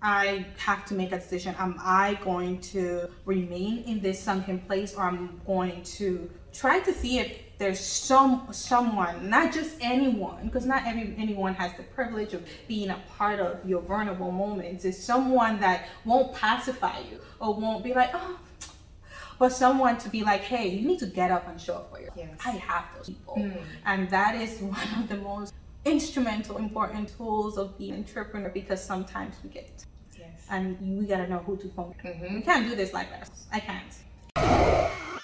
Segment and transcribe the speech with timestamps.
[0.00, 1.54] I have to make a decision.
[1.58, 6.92] Am I going to remain in this sunken place or I'm going to try to
[6.92, 12.32] see if there's some someone, not just anyone, because not every anyone has the privilege
[12.32, 14.84] of being a part of your vulnerable moments.
[14.84, 18.38] It's someone that won't pacify you or won't be like, oh,
[19.40, 21.98] but someone to be like, hey, you need to get up and show up for
[21.98, 22.16] yourself.
[22.16, 22.38] Yes.
[22.44, 23.60] I have those people, mm.
[23.84, 25.52] and that is one of the most
[25.84, 29.84] instrumental, important tools of being an entrepreneur because sometimes we get it.
[30.18, 30.46] Yes.
[30.50, 31.94] And we gotta know who to phone.
[32.04, 32.34] Mm-hmm.
[32.34, 33.30] We can't do this like that.
[33.52, 35.17] I can't.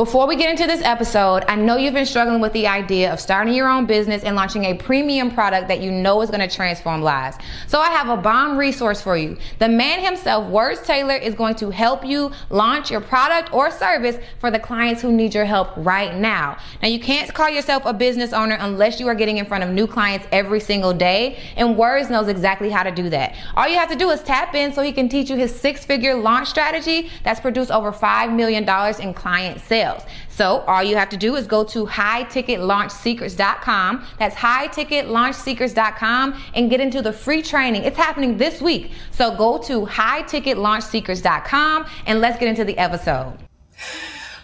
[0.00, 3.20] Before we get into this episode, I know you've been struggling with the idea of
[3.20, 6.48] starting your own business and launching a premium product that you know is going to
[6.48, 7.36] transform lives.
[7.66, 9.36] So I have a bomb resource for you.
[9.58, 14.16] The man himself, Words Taylor, is going to help you launch your product or service
[14.38, 16.56] for the clients who need your help right now.
[16.80, 19.68] Now, you can't call yourself a business owner unless you are getting in front of
[19.68, 23.36] new clients every single day, and Words knows exactly how to do that.
[23.54, 25.84] All you have to do is tap in so he can teach you his six
[25.84, 28.64] figure launch strategy that's produced over $5 million
[29.02, 30.02] in client sales sales.
[30.28, 34.06] So all you have to do is go to highticketlaunchsecrets.com.
[34.18, 37.84] That's highticketlaunchsecrets.com and get into the free training.
[37.84, 38.92] It's happening this week.
[39.10, 43.36] So go to highticketlaunchsecrets.com and let's get into the episode.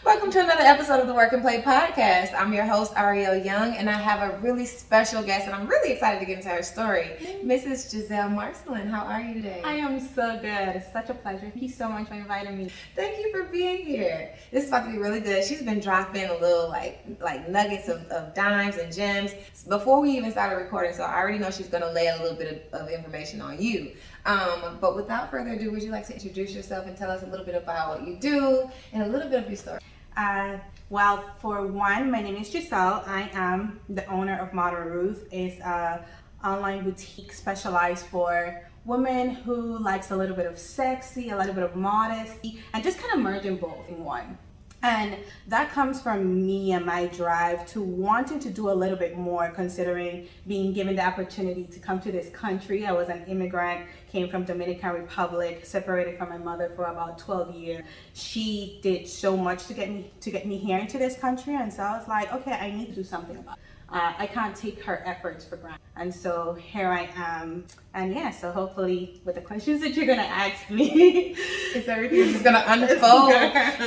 [0.06, 2.32] Welcome to another episode of the Work and Play podcast.
[2.32, 5.92] I'm your host, Ariel Young, and I have a really special guest, and I'm really
[5.92, 7.16] excited to get into her story.
[7.44, 7.90] Mrs.
[7.90, 9.62] Gisele Marcelin, how are you today?
[9.64, 10.76] I am so good.
[10.76, 11.50] It's such a pleasure.
[11.50, 12.70] Thank you so much for inviting me.
[12.94, 14.32] Thank you for being here.
[14.52, 15.44] This is about to be really good.
[15.44, 19.32] She's been dropping a little like like nuggets of, of dimes and gems
[19.68, 22.68] before we even started recording, so I already know she's gonna lay a little bit
[22.72, 23.90] of, of information on you.
[24.24, 27.26] Um, but without further ado, would you like to introduce yourself and tell us a
[27.26, 29.80] little bit about what you do and a little bit of your story?
[30.16, 33.04] Uh, well, for one, my name is Gisele.
[33.06, 35.28] I am the owner of Modern Ruth.
[35.30, 36.04] It's a
[36.42, 41.64] online boutique specialized for women who likes a little bit of sexy, a little bit
[41.64, 44.38] of modesty, and just kind of merging both in one.
[44.82, 45.16] And
[45.48, 49.50] that comes from me and my drive to wanting to do a little bit more,
[49.50, 52.86] considering being given the opportunity to come to this country.
[52.86, 57.54] I was an immigrant, came from Dominican Republic, separated from my mother for about 12
[57.54, 57.84] years.
[58.12, 61.72] She did so much to get me to get me here into this country, and
[61.72, 64.56] so I was like, okay, I need to do something about it uh, I can't
[64.56, 65.80] take her efforts for granted.
[65.96, 67.64] And so here I am.
[67.94, 71.30] And yeah, so hopefully with the questions that you're gonna ask me,
[71.74, 73.30] is everything just gonna unfold.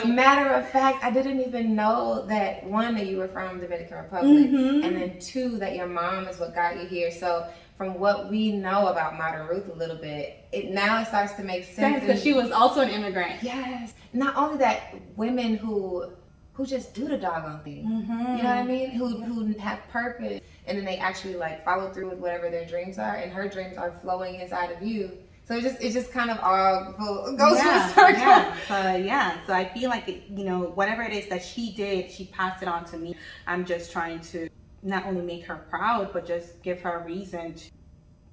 [0.07, 3.97] Matter of fact, I didn't even know that one that you were from the Dominican
[3.97, 4.83] Republic, mm-hmm.
[4.83, 7.11] and then two that your mom is what got you here.
[7.11, 11.33] So from what we know about Modern Ruth a little bit, it now it starts
[11.33, 13.43] to make sense because she was also an immigrant.
[13.43, 13.93] Yes.
[14.11, 16.11] Not only that, women who
[16.59, 17.85] who just do the doggone thing.
[17.85, 18.11] Mm-hmm.
[18.11, 18.89] You know what I mean?
[18.91, 22.99] Who who have purpose and then they actually like follow through with whatever their dreams
[22.99, 25.17] are, and her dreams are flowing inside of you.
[25.45, 26.93] So it just it just kind of all
[27.37, 28.21] goes yeah, full circle.
[28.21, 28.55] Yeah.
[28.67, 32.11] So yeah, so I feel like it, you know whatever it is that she did,
[32.11, 33.15] she passed it on to me.
[33.47, 34.49] I'm just trying to
[34.83, 37.71] not only make her proud, but just give her a reason to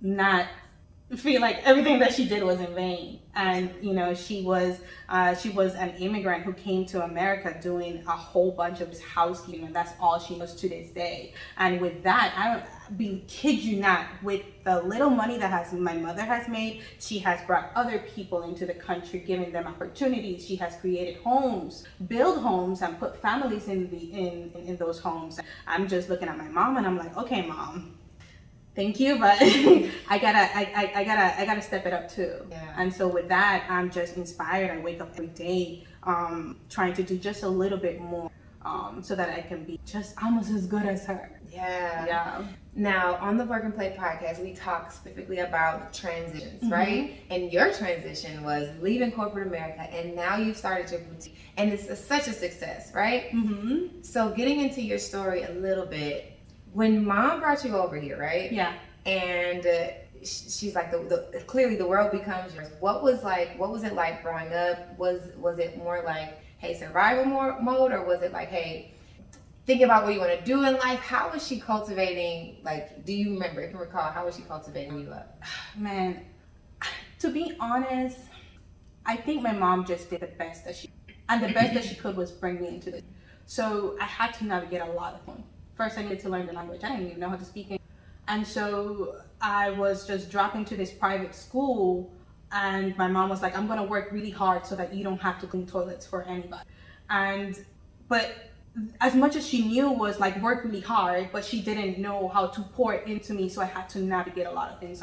[0.01, 0.47] not
[1.15, 3.21] feel like everything that she did was in vain.
[3.37, 8.03] And you know she was uh, she was an immigrant who came to america doing
[8.07, 11.35] a whole bunch of housekeeping and that's all she knows to this day.
[11.59, 12.67] And with that i
[12.97, 17.19] be kid you not with the little money that has my mother has made she
[17.19, 20.47] has brought other people into the country giving them opportunities.
[20.47, 25.39] She has created homes build homes and put families in the in, in those homes.
[25.67, 27.96] I'm just looking at my mom and i'm like okay mom
[28.77, 32.47] thank you but i gotta I, I, I, gotta i gotta step it up too.
[32.51, 32.75] Yeah.
[32.77, 34.71] and so with that i'm just inspired.
[34.71, 38.31] I wake up every day um, trying to do just a little bit more
[38.65, 41.33] um, so that i can be just almost as good as her.
[41.51, 42.07] Yeah.
[42.07, 42.45] Yeah.
[42.75, 46.73] Now on the work and play podcast we talk specifically about transitions mm-hmm.
[46.73, 47.23] right?
[47.31, 51.89] And your transition was leaving corporate america and now you've started your boutique and it's
[51.89, 53.31] a, such a success right?
[53.33, 54.03] Mm-hmm.
[54.03, 56.36] so getting into your story a little bit
[56.77, 58.53] when mom brought you over here, right?
[58.53, 58.75] Yeah.
[59.07, 59.87] And uh,
[60.23, 60.99] she's like, the,
[61.33, 62.69] the, clearly the world becomes yours.
[62.81, 63.59] What was like?
[63.59, 64.99] What was it like growing up?
[64.99, 68.93] Was was it more like, hey, survival mode, or was it like, hey,
[69.65, 70.99] think about what you want to do in life?
[70.99, 72.59] How was she cultivating?
[72.63, 73.63] Like, do you remember?
[73.63, 75.41] If you recall, how was she cultivating you up?
[75.79, 76.27] Man,
[77.21, 78.19] to be honest,
[79.07, 80.91] I think my mom just did the best that she,
[81.31, 83.03] and the best that she could was bring me into this.
[83.47, 85.43] So I had to navigate a lot of them
[85.77, 86.83] first I needed to learn the language.
[86.83, 87.81] I didn't even know how to speak it.
[88.29, 92.13] And so I was just dropping to this private school
[92.53, 95.39] and my mom was like, I'm gonna work really hard so that you don't have
[95.41, 96.65] to clean toilets for anybody.
[97.11, 97.59] And
[98.09, 98.35] but
[99.01, 102.47] as much as she knew was like work really hard, but she didn't know how
[102.49, 105.03] to pour it into me, so I had to navigate a lot of things.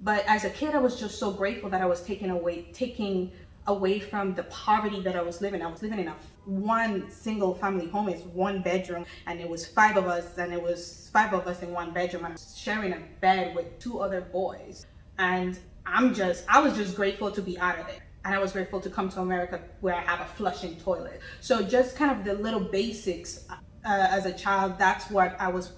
[0.00, 3.32] But as a kid, I was just so grateful that I was taken away, taking
[3.66, 5.62] away from the poverty that I was living.
[5.62, 8.08] I was living in a one single family home.
[8.08, 11.62] It's one bedroom, and it was five of us, and it was five of us
[11.62, 14.86] in one bedroom, and sharing a bed with two other boys.
[15.18, 18.02] And I'm just, I was just grateful to be out of there.
[18.24, 21.20] And I was grateful to come to America where I have a flushing toilet.
[21.40, 25.72] So just kind of the little basics uh, as a child, that's what I was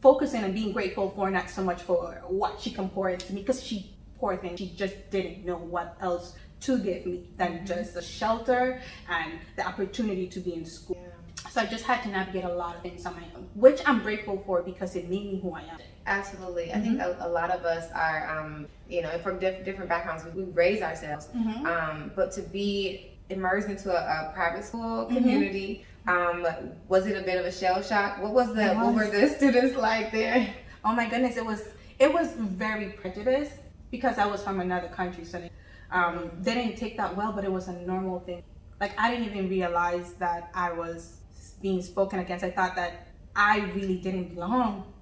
[0.00, 3.42] focusing and being grateful for, not so much for what she can pour into me,
[3.42, 7.66] because she, poor thing, she just didn't know what else to give me than mm-hmm.
[7.66, 10.98] just the shelter and the opportunity to be in school.
[11.00, 11.50] Yeah.
[11.50, 14.00] So I just had to navigate a lot of things on my own, which I'm
[14.00, 15.78] grateful for because it made me who I am.
[16.06, 16.64] Absolutely.
[16.64, 16.78] Mm-hmm.
[16.78, 17.22] I think mm-hmm.
[17.22, 20.50] a, a, lot of us are, um, you know, from diff- different backgrounds, we, we
[20.52, 21.28] raise ourselves.
[21.36, 21.66] Mm-hmm.
[21.66, 25.16] Um, but to be immersed into a, a private school mm-hmm.
[25.16, 26.46] community, um,
[26.88, 28.20] was it a bit of a shell shock?
[28.20, 28.76] What was the, was.
[28.76, 30.54] what were the students like there?
[30.84, 31.62] Oh my goodness, it was,
[31.98, 33.52] it was very prejudiced
[33.90, 35.24] because I was from another country.
[35.24, 35.48] So
[35.92, 38.42] um, they didn't take that well, but it was a normal thing.
[38.80, 41.18] Like I didn't even realize that I was
[41.60, 42.44] being spoken against.
[42.44, 44.92] I thought that I really didn't belong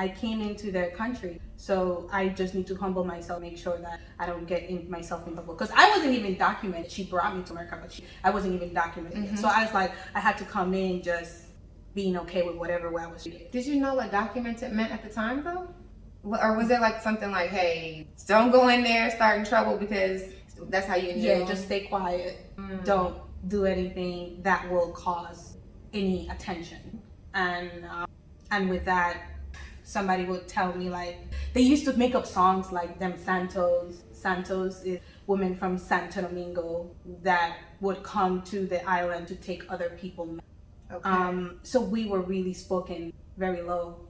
[0.00, 4.00] I came into their country, so I just need to humble myself, make sure that
[4.18, 5.52] I don't get in myself in trouble.
[5.52, 6.90] Because I wasn't even documented.
[6.90, 9.24] She brought me to America, but she, I wasn't even documented.
[9.24, 9.36] Mm-hmm.
[9.36, 11.48] So I was like, I had to come in just
[11.94, 13.42] being okay with whatever way I was doing.
[13.50, 15.68] Did you know what documented meant at the time, though?
[16.22, 20.22] Or was it like something like, hey, don't go in there, start in trouble because
[20.68, 21.22] that's how you knew?
[21.22, 22.38] Yeah, just stay quiet.
[22.56, 22.84] Mm.
[22.84, 23.16] Don't
[23.48, 25.56] do anything that will cause
[25.92, 27.02] any attention.
[27.34, 28.06] And um,
[28.50, 29.22] and with that,
[29.82, 31.18] somebody would tell me like
[31.52, 34.02] they used to make up songs like them Santos.
[34.12, 36.90] Santos is women from Santo Domingo
[37.22, 40.38] that would come to the island to take other people.
[40.92, 41.08] Okay.
[41.08, 44.06] Um, so we were really spoken very low.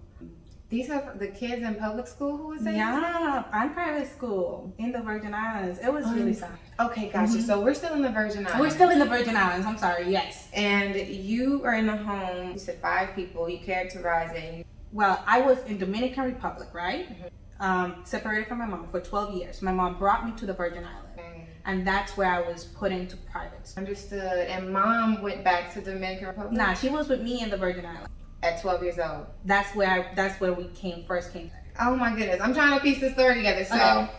[0.70, 4.93] These are the kids in public school who was saying Yeah, I'm private school in
[4.93, 5.81] the Virgin Islands.
[5.81, 6.50] It was um, really sad.
[6.78, 7.32] Okay, gotcha.
[7.32, 7.40] Mm-hmm.
[7.40, 8.61] So we're still in the Virgin Islands.
[8.61, 9.67] We're still in the Virgin Islands.
[9.67, 10.08] I'm sorry.
[10.08, 10.49] Yes.
[10.55, 12.52] And you are in the home.
[12.52, 13.49] You said five people.
[13.49, 17.08] You characterize it well, I was in Dominican Republic, right?
[17.08, 17.62] Mm-hmm.
[17.62, 19.62] Um, separated from my mom for 12 years.
[19.62, 21.19] My mom brought me to the Virgin Islands.
[21.19, 21.44] Mm.
[21.66, 23.73] And that's where I was put into private.
[23.76, 24.49] Understood.
[24.49, 26.52] And mom went back to Dominican Republic?
[26.52, 28.08] Nah, she was with me in the Virgin Islands.
[28.42, 29.26] At 12 years old?
[29.44, 31.50] That's where I, that's where we came, first came.
[31.81, 32.40] Oh my goodness.
[32.40, 33.64] I'm trying to piece this story together.
[33.64, 34.10] So, okay.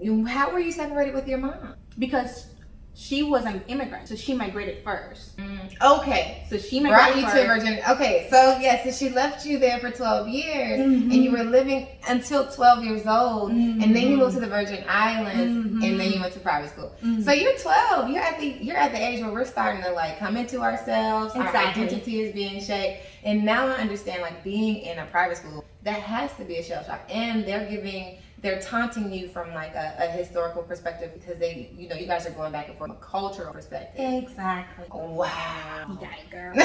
[0.00, 1.74] you, how were you separated with your mom?
[1.98, 2.46] Because
[2.94, 5.36] she was an immigrant, so she migrated first.
[5.36, 5.51] Mm-hmm.
[5.70, 7.84] Mm, okay, so she brought you to Virginia.
[7.90, 11.10] Okay, so yes, so she left you there for twelve years, mm-hmm.
[11.10, 13.82] and you were living until twelve years old, mm-hmm.
[13.82, 15.82] and then you moved to the Virgin Islands, mm-hmm.
[15.82, 16.92] and then you went to private school.
[17.02, 17.22] Mm-hmm.
[17.22, 18.10] So you're twelve.
[18.10, 21.34] You're at the you're at the age where we're starting to like come into ourselves.
[21.34, 21.60] Exactly.
[21.60, 25.64] Our identity is being shaped, and now I understand like being in a private school
[25.82, 29.74] that has to be a shell shock, and they're giving they're taunting you from like
[29.76, 32.90] a, a, historical perspective because they, you know, you guys are going back and forth
[32.90, 34.04] from a cultural perspective.
[34.24, 34.86] Exactly.
[34.90, 35.86] Wow.
[35.88, 36.52] You got it, girl.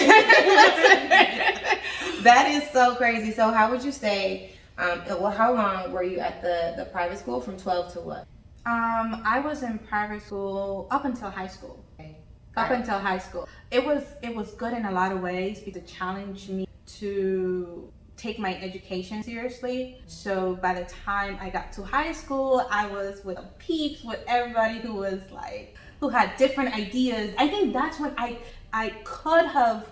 [2.24, 3.31] that is so crazy.
[3.31, 4.53] So, how would you say?
[4.79, 7.39] Um, well, how long were you at the the private school?
[7.41, 8.27] From twelve to what?
[8.65, 11.83] Um, I was in private school up until high school.
[12.00, 12.18] Okay.
[12.56, 12.80] Up right.
[12.80, 15.88] until high school, it was it was good in a lot of ways because it
[15.88, 20.01] challenged me to take my education seriously.
[20.07, 24.79] So by the time I got to high school, I was with peeps, with everybody
[24.79, 27.33] who was like, who had different ideas.
[27.37, 28.39] I think that's when I
[28.73, 29.87] I could have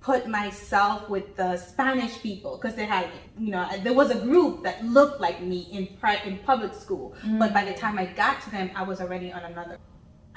[0.00, 3.08] put myself with the Spanish people because they had,
[3.38, 7.14] you know, there was a group that looked like me in pri- in public school.
[7.24, 7.38] Mm.
[7.38, 9.78] But by the time I got to them, I was already on another,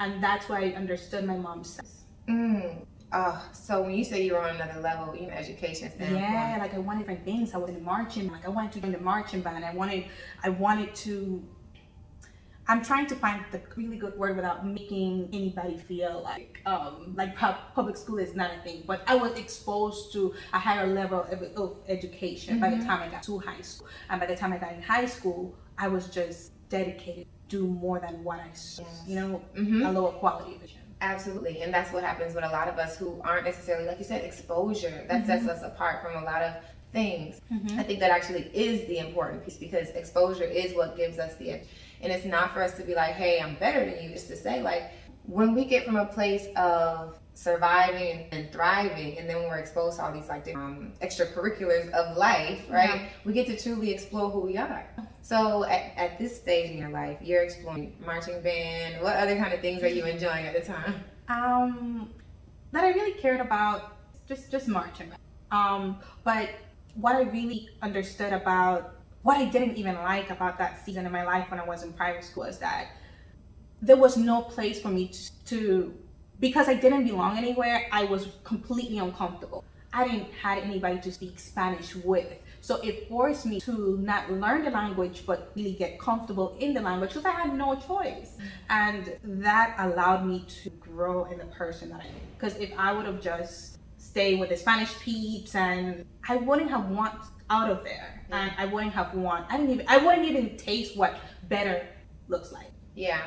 [0.00, 2.04] and that's where I understood my mom's sense.
[2.28, 2.86] Mm.
[3.10, 6.20] Oh, so when you say you were on another level, you know, education standpoint.
[6.20, 7.54] Yeah, like I wanted different things.
[7.54, 9.64] I was in marching, like I wanted to join the marching band.
[9.64, 10.04] I wanted,
[10.42, 11.42] I wanted to.
[12.70, 17.34] I'm trying to find the really good word without making anybody feel like um, like
[17.34, 18.84] public school is not a thing.
[18.86, 22.62] But I was exposed to a higher level of, of education mm-hmm.
[22.62, 22.86] by the mm-hmm.
[22.86, 25.54] time I got to high school, and by the time I got in high school,
[25.78, 28.82] I was just dedicated to do more than what I saw.
[28.82, 29.04] Yes.
[29.06, 29.86] You know, mm-hmm.
[29.86, 30.77] a lower quality vision.
[31.00, 31.62] Absolutely.
[31.62, 34.24] And that's what happens with a lot of us who aren't necessarily, like you said,
[34.24, 35.04] exposure.
[35.08, 35.26] That mm-hmm.
[35.26, 36.54] sets us apart from a lot of
[36.92, 37.40] things.
[37.52, 37.78] Mm-hmm.
[37.78, 41.52] I think that actually is the important piece because exposure is what gives us the
[41.52, 41.66] edge.
[42.00, 44.10] And it's not for us to be like, hey, I'm better than you.
[44.10, 44.92] It's to say, like,
[45.24, 49.96] when we get from a place of surviving and thriving and then when we're exposed
[49.96, 53.28] to all these like um, extracurriculars of life right mm-hmm.
[53.28, 54.84] we get to truly explore who we are
[55.28, 59.52] so at, at this stage in your life you're exploring marching band what other kind
[59.52, 60.94] of things are you enjoying at the time
[61.28, 62.10] um
[62.72, 65.10] that i really cared about just just marching
[65.50, 66.50] um but
[66.94, 71.24] what i really understood about what I didn't even like about that season in my
[71.24, 72.88] life when I was in private school is that
[73.82, 75.94] there was no place for me to, to
[76.40, 79.64] because I didn't belong anywhere, I was completely uncomfortable.
[79.92, 82.28] I didn't had anybody to speak Spanish with.
[82.68, 86.82] So it forced me to not learn the language but really get comfortable in the
[86.82, 88.36] language because I had no choice.
[88.68, 92.12] And that allowed me to grow in the person that I am.
[92.36, 96.90] Because if I would have just stayed with the Spanish peeps and I wouldn't have
[96.90, 97.14] want
[97.48, 98.22] out of there.
[98.28, 98.36] Yeah.
[98.38, 101.86] And I wouldn't have want I didn't even I wouldn't even taste what better
[102.28, 102.70] looks like.
[102.94, 103.22] Yeah.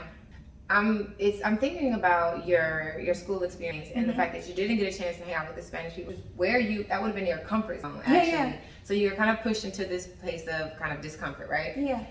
[0.72, 4.12] I'm it's I'm thinking about your your school experience and mm-hmm.
[4.12, 6.14] the fact that you didn't get a chance to hang out with the Spanish people,
[6.36, 8.32] where you that would have been your comfort zone actually.
[8.32, 8.56] Yeah, yeah.
[8.84, 11.78] So you're kind of pushed into this place of kind of discomfort, right?
[11.78, 12.06] Yeah.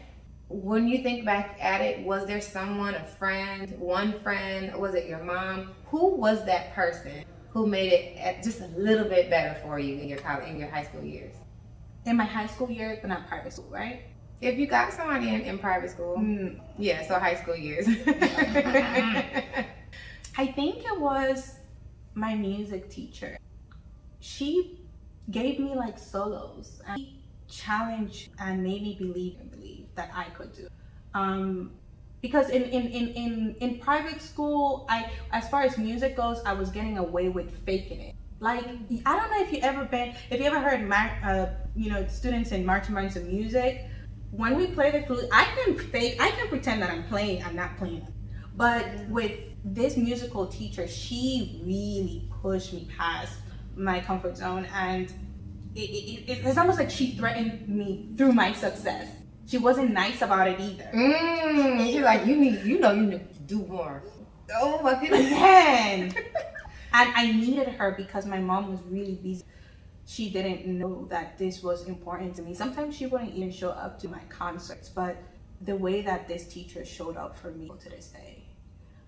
[0.48, 5.06] When you think back at it, was there someone, a friend, one friend, was it
[5.06, 5.70] your mom?
[5.86, 10.08] Who was that person who made it just a little bit better for you in
[10.08, 11.34] your college, in your high school years?
[12.04, 14.02] In my high school years, but not private school, right?
[14.40, 16.58] If you got somebody in, in private school, mm.
[16.78, 17.86] yeah, so high school years.
[20.36, 21.56] I think it was
[22.14, 23.36] my music teacher.
[24.20, 24.80] She
[25.30, 27.06] gave me like solos and
[27.48, 30.68] challenged and made me believe and believe that I could do.
[31.12, 31.72] Um,
[32.22, 36.54] because in, in, in, in, in private school, I as far as music goes, I
[36.54, 38.14] was getting away with faking it.
[38.40, 38.64] Like
[39.04, 42.06] I don't know if you ever been, if you ever heard, mar- uh, you know,
[42.06, 43.89] students in marching bands of music
[44.30, 47.56] when we play the flute, I can fake, I can pretend that I'm playing, I'm
[47.56, 48.06] not playing.
[48.56, 49.32] But with
[49.64, 53.32] this musical teacher, she really pushed me past
[53.76, 55.12] my comfort zone, and
[55.74, 59.08] it, it, it, it's almost like she threatened me through my success.
[59.46, 60.90] She wasn't nice about it either.
[60.94, 64.02] Mm, she's like, you need, you know, you need to do more.
[64.54, 66.14] Oh my goodness, and
[66.92, 69.44] I needed her because my mom was really busy
[70.10, 72.52] she didn't know that this was important to me.
[72.52, 75.16] Sometimes she wouldn't even show up to my concerts, but
[75.60, 78.42] the way that this teacher showed up for me to this day.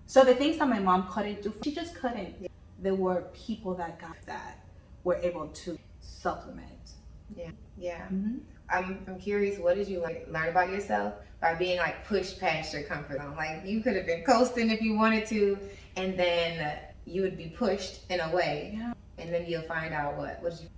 [0.05, 2.47] So the things that my mom couldn't do, she just couldn't.
[2.79, 4.63] There were people that got that
[5.03, 6.91] were able to supplement.
[7.35, 8.03] Yeah, yeah.
[8.03, 8.37] Mm-hmm.
[8.69, 12.73] I'm, I'm curious, what did you like learn about yourself by being like pushed past
[12.73, 13.35] your comfort zone?
[13.35, 15.59] Like you could have been coasting if you wanted to,
[15.97, 18.93] and then you would be pushed in a way, yeah.
[19.17, 20.41] and then you'll find out what.
[20.41, 20.69] What did you?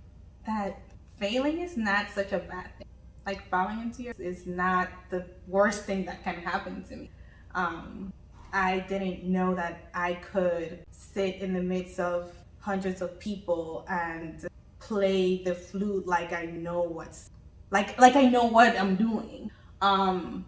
[0.46, 0.80] That
[1.18, 2.86] failing is not such a bad thing.
[3.26, 7.10] Like falling into your is not the worst thing that can happen to me.
[7.54, 8.12] Um,
[8.52, 14.46] I didn't know that I could sit in the midst of hundreds of people and
[14.78, 17.30] play the flute like I know what's
[17.70, 19.50] like like I know what I'm doing.
[19.80, 20.46] Um,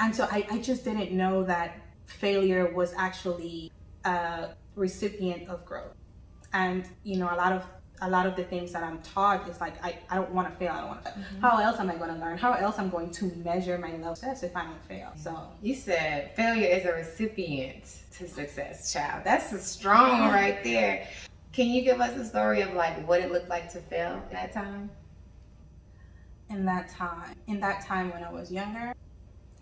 [0.00, 3.72] and so I, I just didn't know that failure was actually
[4.04, 5.94] a recipient of growth.
[6.52, 7.64] And you know, a lot of
[8.02, 10.56] a lot of the things that I'm taught is like I, I don't want to
[10.56, 10.72] fail.
[10.72, 11.22] I don't want to fail.
[11.22, 11.40] Mm-hmm.
[11.40, 12.38] How else am I going to learn?
[12.38, 15.12] How else am I'm going to measure my level success if I don't fail?
[15.16, 17.84] So you said failure is a recipient
[18.18, 19.22] to success, child.
[19.24, 21.08] That's a strong one right there.
[21.52, 24.34] Can you give us a story of like what it looked like to fail in
[24.34, 24.90] that time?
[26.48, 28.94] In that time, in that time when I was younger,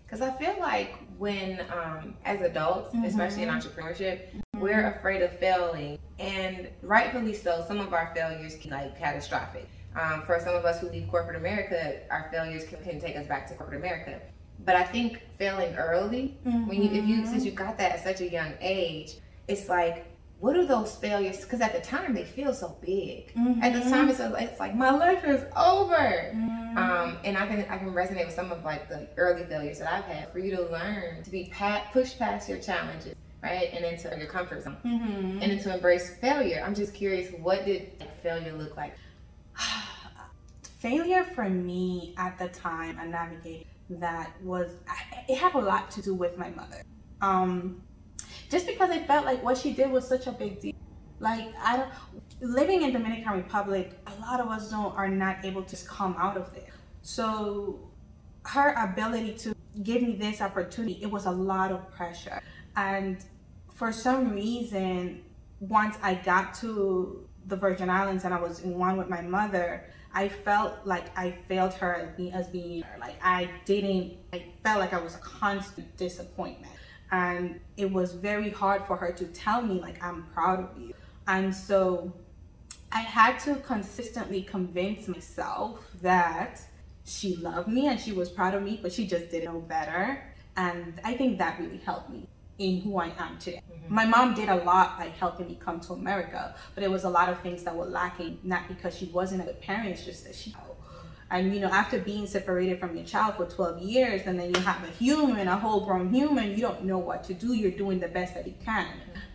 [0.05, 3.05] because I feel like when, um, as adults, mm-hmm.
[3.05, 4.39] especially in entrepreneurship, mm-hmm.
[4.59, 7.63] We're afraid of failing, and rightfully so.
[7.67, 9.69] Some of our failures can like catastrophic.
[9.99, 13.27] Um, for some of us who leave corporate America, our failures can, can, take us
[13.27, 14.19] back to corporate America.
[14.65, 16.67] But I think failing early, mm-hmm.
[16.67, 19.15] when you, if you, since you got that at such a young age,
[19.47, 20.05] it's like
[20.39, 21.41] what are those failures?
[21.41, 23.33] Because at the time they feel so big.
[23.33, 23.63] Mm-hmm.
[23.63, 23.89] At the mm-hmm.
[23.89, 25.95] time it's, it's like my life is over.
[25.95, 26.77] Mm-hmm.
[26.77, 29.91] Um, and I can I can resonate with some of like the early failures that
[29.91, 30.31] I've had.
[30.31, 34.27] For you to learn to be pat, push past your challenges, right, and into your
[34.27, 35.41] comfort zone, mm-hmm.
[35.41, 36.63] and then to embrace failure.
[36.65, 38.95] I'm just curious, what did failure look like?
[40.79, 44.71] failure for me at the time I navigated that was
[45.27, 46.81] it had a lot to do with my mother.
[47.21, 47.81] Um,
[48.49, 50.73] just because I felt like what she did was such a big deal.
[51.19, 51.89] Like I don't
[52.41, 56.37] living in Dominican Republic, a lot of us don't are not able to come out
[56.37, 56.73] of there.
[57.01, 57.79] So
[58.43, 62.41] her ability to give me this opportunity, it was a lot of pressure.
[62.75, 63.17] And
[63.75, 65.21] for some reason,
[65.59, 69.83] once I got to the Virgin Islands and I was in one with my mother,
[70.13, 74.13] I felt like I failed her as as being like I didn't.
[74.31, 76.73] I felt like I was a constant disappointment.
[77.11, 80.93] And it was very hard for her to tell me like i'm proud of you.
[81.27, 82.13] And so
[82.91, 86.61] i had to consistently convince myself that
[87.03, 90.23] she loved me and she was proud of me but she just didn't know better.
[90.55, 93.61] And i think that really helped me in who i am today.
[93.69, 93.93] Mm-hmm.
[93.93, 97.09] my mom did a lot by helping me come to america but it was a
[97.09, 100.25] lot of things that were lacking not because she wasn't a good parent it's just
[100.25, 100.55] that she
[101.31, 104.61] and you know after being separated from your child for 12 years and then you
[104.61, 107.99] have a human a whole grown human you don't know what to do you're doing
[107.99, 108.87] the best that you can.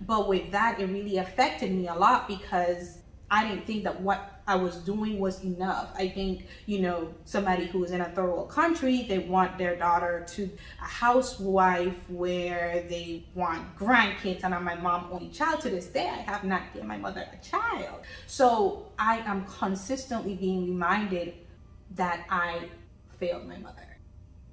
[0.07, 2.99] But with that it really affected me a lot because
[3.31, 5.89] i didn't think that what i was doing was enough.
[5.97, 9.77] I think you know somebody who is in a third world country they want their
[9.77, 10.51] daughter to
[10.83, 14.43] a housewife where they want grandkids.
[14.43, 16.09] And i'm my mom only child to this day.
[16.09, 18.01] I have not given my mother a child.
[18.27, 21.35] So i am consistently being reminded
[21.95, 22.69] that I
[23.19, 23.89] failed my mother.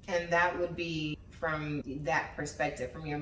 [0.06, 3.20] And that would be from that perspective, from your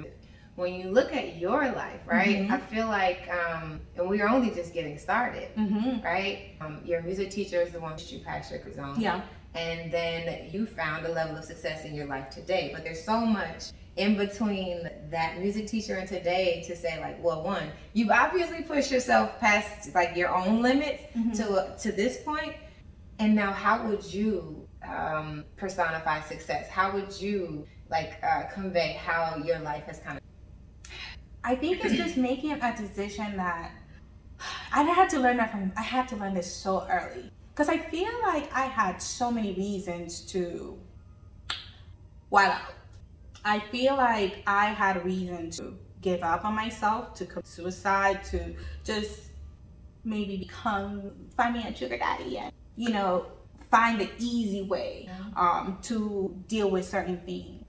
[0.57, 2.39] when you look at your life, right?
[2.39, 2.53] Mm-hmm.
[2.53, 6.05] I feel like, um, and we are only just getting started, mm-hmm.
[6.05, 6.57] right?
[6.61, 9.01] Um, your music teacher is the one that you passed your on.
[9.01, 9.21] Yeah.
[9.55, 12.71] And then you found a level of success in your life today.
[12.75, 17.43] But there's so much in between that music teacher and today to say like, well,
[17.43, 21.33] one, you've obviously pushed yourself past like your own limits mm-hmm.
[21.33, 22.55] to to this point
[23.19, 26.69] and now, how would you um, personify success?
[26.69, 30.26] How would you like uh, convey how your life has kind of?
[31.47, 33.71] I think it's just making a decision that
[34.73, 35.73] I had to learn that from.
[35.77, 39.55] I had to learn this so early because I feel like I had so many
[39.55, 40.77] reasons to.
[42.31, 42.61] Wow.
[43.45, 48.25] I feel like I had a reason to give up on myself, to commit suicide,
[48.25, 49.31] to just
[50.03, 53.27] maybe become find me a sugar daddy and you know,
[53.71, 57.65] find the easy way um, to deal with certain things.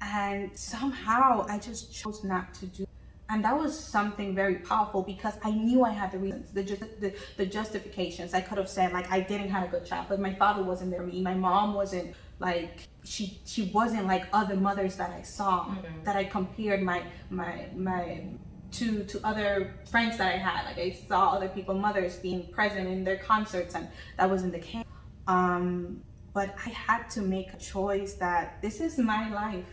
[0.00, 2.86] And somehow I just chose not to do.
[3.32, 6.62] And that was something very powerful because I knew I had the reasons, the,
[7.00, 8.34] the, the justifications.
[8.34, 10.20] I could have said like I didn't have a good childhood.
[10.20, 11.22] My father wasn't there me.
[11.22, 16.04] My mom wasn't like she she wasn't like other mothers that I saw mm-hmm.
[16.04, 18.24] that I compared my my my
[18.72, 20.66] to to other friends that I had.
[20.66, 24.58] Like I saw other people, mothers being present in their concerts, and that wasn't the
[24.58, 24.84] case.
[25.26, 26.02] Um,
[26.34, 29.72] but I had to make a choice that this is my life,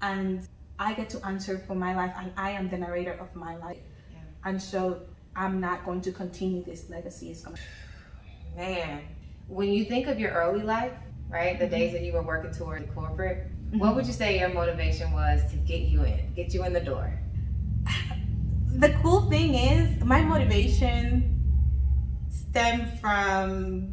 [0.00, 0.46] and
[0.80, 3.76] I get to answer for my life, and I am the narrator of my life.
[4.10, 4.18] Yeah.
[4.46, 5.02] And so
[5.36, 7.30] I'm not going to continue this legacy.
[7.30, 7.58] It's going.
[8.56, 9.02] Man,
[9.46, 10.92] when you think of your early life,
[11.28, 11.74] right, the mm-hmm.
[11.74, 13.78] days that you were working toward corporate, mm-hmm.
[13.78, 16.80] what would you say your motivation was to get you in, get you in the
[16.80, 17.12] door?
[18.76, 21.36] the cool thing is my motivation
[22.30, 23.92] stemmed from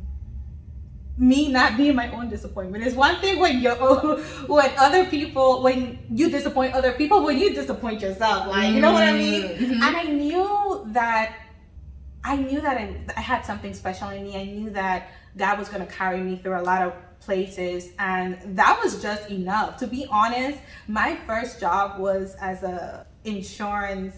[1.17, 2.85] me not being my own disappointment.
[2.85, 3.71] It's one thing when you
[4.47, 8.47] when other people when you disappoint other people, when you disappoint yourself.
[8.47, 9.43] Like you know what I mean?
[9.43, 9.83] Mm-hmm.
[9.83, 11.35] And I knew that
[12.23, 14.35] I knew that I, I had something special in me.
[14.35, 18.79] I knew that God was gonna carry me through a lot of places and that
[18.83, 19.77] was just enough.
[19.77, 24.15] To be honest, my first job was as a insurance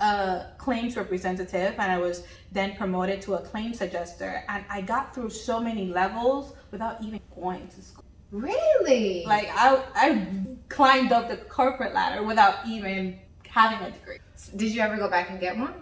[0.00, 4.44] a claims representative and I was then promoted to a claim adjuster.
[4.48, 8.04] and I got through so many levels without even going to school.
[8.30, 9.24] Really?
[9.26, 10.26] Like I I
[10.68, 14.18] climbed up the corporate ladder without even having a degree.
[14.56, 15.74] Did you ever go back and get one?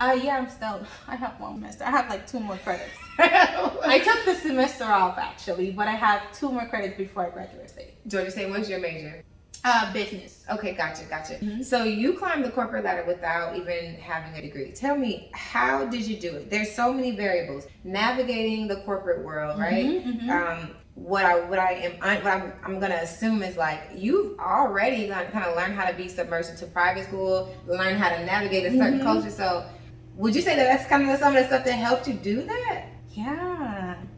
[0.00, 1.84] Uh yeah, I'm still I have one semester.
[1.84, 2.96] I have like two more credits.
[3.18, 7.70] I took the semester off actually, but I have two more credits before I graduate
[7.70, 7.94] state.
[8.08, 9.22] Georgia State, what's your major?
[9.64, 10.44] Uh, business.
[10.50, 11.34] Okay, gotcha, gotcha.
[11.34, 11.62] Mm-hmm.
[11.62, 14.72] So you climbed the corporate ladder without even having a degree.
[14.72, 16.50] Tell me, how did you do it?
[16.50, 17.68] There's so many variables.
[17.84, 20.04] Navigating the corporate world, mm-hmm, right?
[20.04, 23.80] Mm-hmm, um, what I what I am I, what I'm, I'm gonna assume is like
[23.94, 28.24] you've already kind of learned how to be submerged into private school, learn how to
[28.24, 29.02] navigate a certain mm-hmm.
[29.02, 29.30] culture.
[29.30, 29.64] So,
[30.16, 32.42] would you say that that's kind of some of the stuff that helped you do
[32.42, 32.86] that?
[33.10, 33.51] Yeah,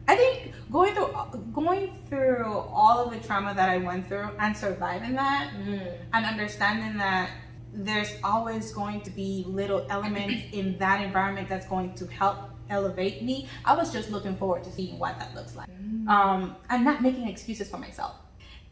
[0.07, 1.13] I think going through
[1.53, 5.93] going through all of the trauma that I went through and surviving that, mm.
[6.13, 7.31] and understanding that
[7.73, 12.37] there's always going to be little elements in that environment that's going to help
[12.69, 13.47] elevate me.
[13.63, 16.07] I was just looking forward to seeing what that looks like, mm.
[16.07, 18.15] um, and not making excuses for myself.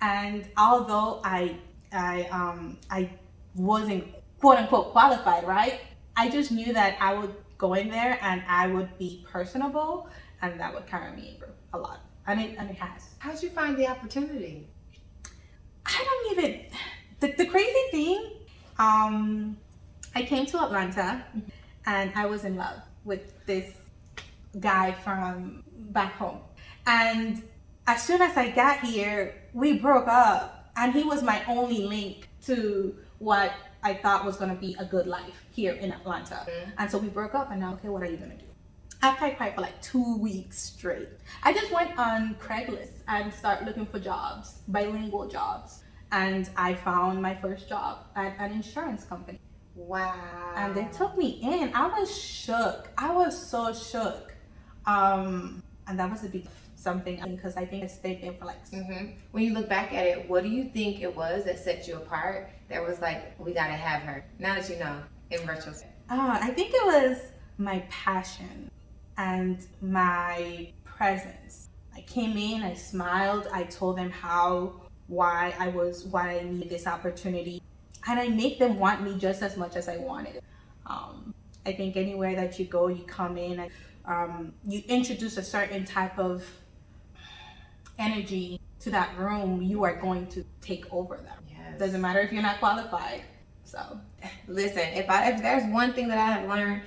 [0.01, 1.57] And although I
[1.91, 3.09] I um I
[3.55, 4.05] wasn't
[4.39, 5.79] quote unquote qualified, right?
[6.15, 10.09] I just knew that I would go in there and I would be personable
[10.43, 11.39] and that would carry me
[11.73, 12.01] a lot.
[12.27, 13.09] And it, and it has.
[13.19, 14.67] How'd you find the opportunity?
[15.85, 16.65] I don't even,
[17.19, 18.31] the, the crazy thing,
[18.77, 19.57] um,
[20.13, 21.25] I came to Atlanta
[21.85, 23.73] and I was in love with this
[24.59, 26.39] guy from back home.
[26.85, 27.41] And
[27.87, 32.29] as soon as I got here, we broke up and he was my only link
[32.45, 36.35] to what I thought was gonna be a good life here in Atlanta.
[36.35, 36.71] Mm-hmm.
[36.77, 38.45] And so we broke up and now, okay, what are you gonna do?
[39.03, 41.09] After I cried for like two weeks straight,
[41.43, 45.83] I just went on Craigslist and started looking for jobs, bilingual jobs.
[46.13, 49.41] And I found my first job at an insurance company.
[49.75, 50.53] Wow.
[50.55, 51.73] And they took me in.
[51.75, 52.91] I was shook.
[52.97, 54.33] I was so shook.
[54.85, 58.65] Um, and that was a big something because I think I stayed there for like.
[58.69, 59.17] Mm-hmm.
[59.31, 61.97] When you look back at it, what do you think it was that set you
[61.97, 62.51] apart?
[62.69, 64.23] That was like, we gotta have her.
[64.39, 65.91] Now that you know, in retrospect.
[66.09, 67.17] Uh, I think it was
[67.57, 68.69] my passion
[69.17, 71.69] and my presence.
[71.95, 74.73] I came in, I smiled, I told them how,
[75.07, 77.61] why I was, why I needed this opportunity,
[78.07, 80.41] and I make them want me just as much as I wanted.
[80.85, 81.33] Um,
[81.65, 83.69] I think anywhere that you go, you come in,
[84.05, 86.43] um, you introduce a certain type of
[87.99, 91.37] energy to that room, you are going to take over them.
[91.49, 91.79] Yes.
[91.79, 93.21] Doesn't matter if you're not qualified.
[93.63, 93.99] So,
[94.47, 96.81] listen, if I if there's one thing that I have learned,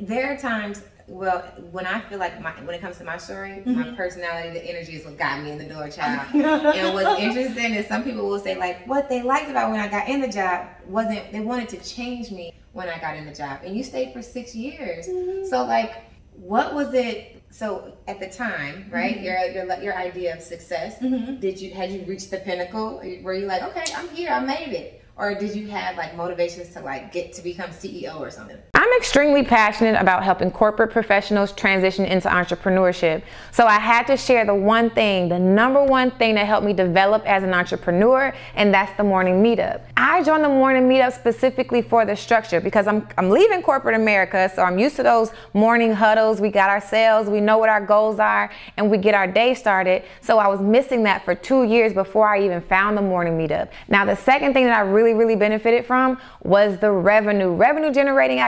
[0.00, 1.40] there are times well,
[1.70, 3.80] when I feel like my when it comes to my story, mm-hmm.
[3.80, 6.34] my personality, the energy is what got me in the door, child.
[6.34, 9.88] and what's interesting is some people will say like what they liked about when I
[9.88, 13.34] got in the job wasn't they wanted to change me when I got in the
[13.34, 15.06] job, and you stayed for six years.
[15.06, 15.46] Mm-hmm.
[15.46, 17.42] So like, what was it?
[17.50, 19.24] So at the time, right, mm-hmm.
[19.24, 21.36] your, your your idea of success, mm-hmm.
[21.36, 23.02] did you had you reached the pinnacle?
[23.22, 25.02] Were you like, okay, I'm here, I made it?
[25.16, 28.58] or did you have like motivations to like get to become CEO or something?
[29.04, 33.22] Extremely passionate about helping corporate professionals transition into entrepreneurship.
[33.52, 36.72] So I had to share the one thing, the number one thing that helped me
[36.72, 39.82] develop as an entrepreneur, and that's the morning meetup.
[39.94, 44.50] I joined the morning meetup specifically for the structure because I'm I'm leaving corporate America,
[44.54, 46.40] so I'm used to those morning huddles.
[46.40, 49.52] We got our sales, we know what our goals are, and we get our day
[49.52, 50.04] started.
[50.22, 53.68] So I was missing that for 2 years before I even found the morning meetup.
[53.86, 57.52] Now the second thing that I really really, benefited from was the revenue.
[57.54, 58.38] Revenue generating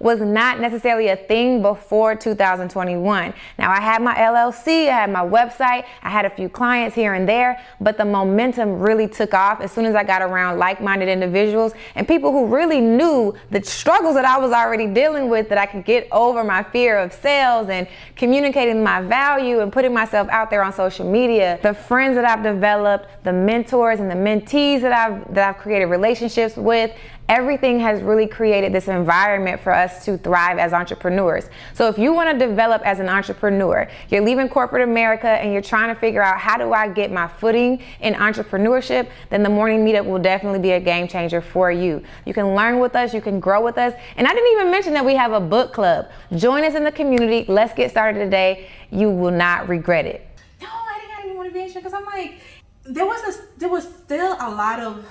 [0.00, 3.34] was not necessarily a thing before 2021.
[3.58, 7.14] Now, I had my LLC, I had my website, I had a few clients here
[7.14, 10.80] and there, but the momentum really took off as soon as I got around like
[10.80, 15.48] minded individuals and people who really knew the struggles that I was already dealing with,
[15.48, 17.86] that I could get over my fear of sales and
[18.16, 21.58] communicating my value and putting myself out there on social media.
[21.62, 25.86] The friends that I've developed, the mentors and the mentees that I've that I've created
[25.86, 26.92] relationships with.
[27.28, 31.48] Everything has really created this environment for us to thrive as entrepreneurs.
[31.72, 35.62] So, if you want to develop as an entrepreneur, you're leaving corporate America and you're
[35.62, 39.86] trying to figure out how do I get my footing in entrepreneurship, then the morning
[39.86, 42.02] meetup will definitely be a game changer for you.
[42.26, 43.94] You can learn with us, you can grow with us.
[44.18, 46.10] And I didn't even mention that we have a book club.
[46.36, 47.46] Join us in the community.
[47.48, 48.68] Let's get started today.
[48.90, 50.26] You will not regret it.
[50.60, 52.40] No, I didn't have any motivation because I'm like,
[52.84, 55.06] there was a, there was still a lot of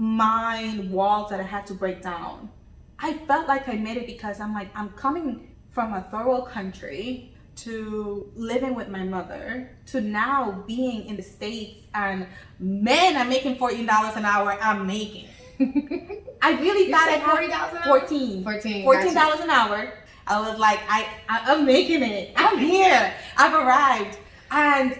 [0.00, 2.50] mind walls that I had to break down.
[2.98, 7.32] I felt like I made it because I'm like, I'm coming from a world country
[7.56, 12.26] to living with my mother to now being in the States and
[12.58, 15.26] men are making $14 an hour, I'm making.
[15.60, 19.42] I really you thought I had 14 14 $14 gotcha.
[19.42, 19.92] an hour.
[20.26, 22.32] I was like, I, I I'm making it.
[22.36, 23.12] I'm here.
[23.36, 24.18] I've arrived.
[24.50, 24.96] And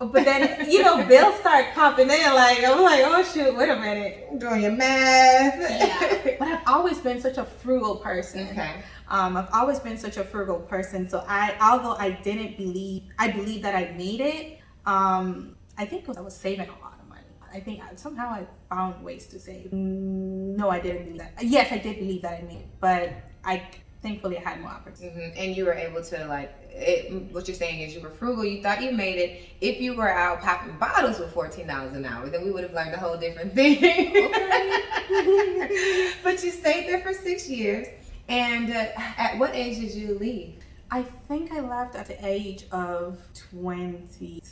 [0.00, 2.34] but then, you know, bills start popping in.
[2.34, 4.38] Like, I'm like, oh shoot, wait a minute.
[4.38, 5.60] Doing your math.
[5.60, 6.36] Yeah.
[6.38, 8.48] but I've always been such a frugal person.
[8.48, 8.82] Okay.
[9.08, 11.08] Um, I've always been such a frugal person.
[11.08, 14.60] So I, although I didn't believe, I believe that I made it.
[14.86, 17.20] Um, I think I was saving a lot of money.
[17.52, 19.72] I think somehow I found ways to save.
[19.72, 21.34] No, I didn't believe that.
[21.42, 23.12] Yes, I did believe that I made it, but
[23.44, 23.68] I
[24.02, 25.20] thankfully I had more opportunity.
[25.20, 25.38] Mm-hmm.
[25.38, 28.44] And you were able to like it, what you're saying is you were frugal.
[28.44, 29.42] You thought you made it.
[29.60, 32.74] If you were out popping bottles with fourteen dollars an hour, then we would have
[32.74, 33.80] learned a whole different thing.
[36.22, 37.86] but you stayed there for six years.
[38.28, 38.86] And uh,
[39.16, 40.54] at what age did you leave?
[40.92, 44.42] I think I left at the age of twenty.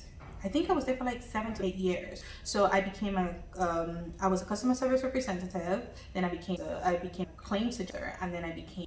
[0.44, 2.22] I think I was there for like seven to eight years.
[2.44, 5.88] So I became a, um, I was a customer service representative.
[6.14, 8.86] Then I became, a, I became a claims editor, and then I became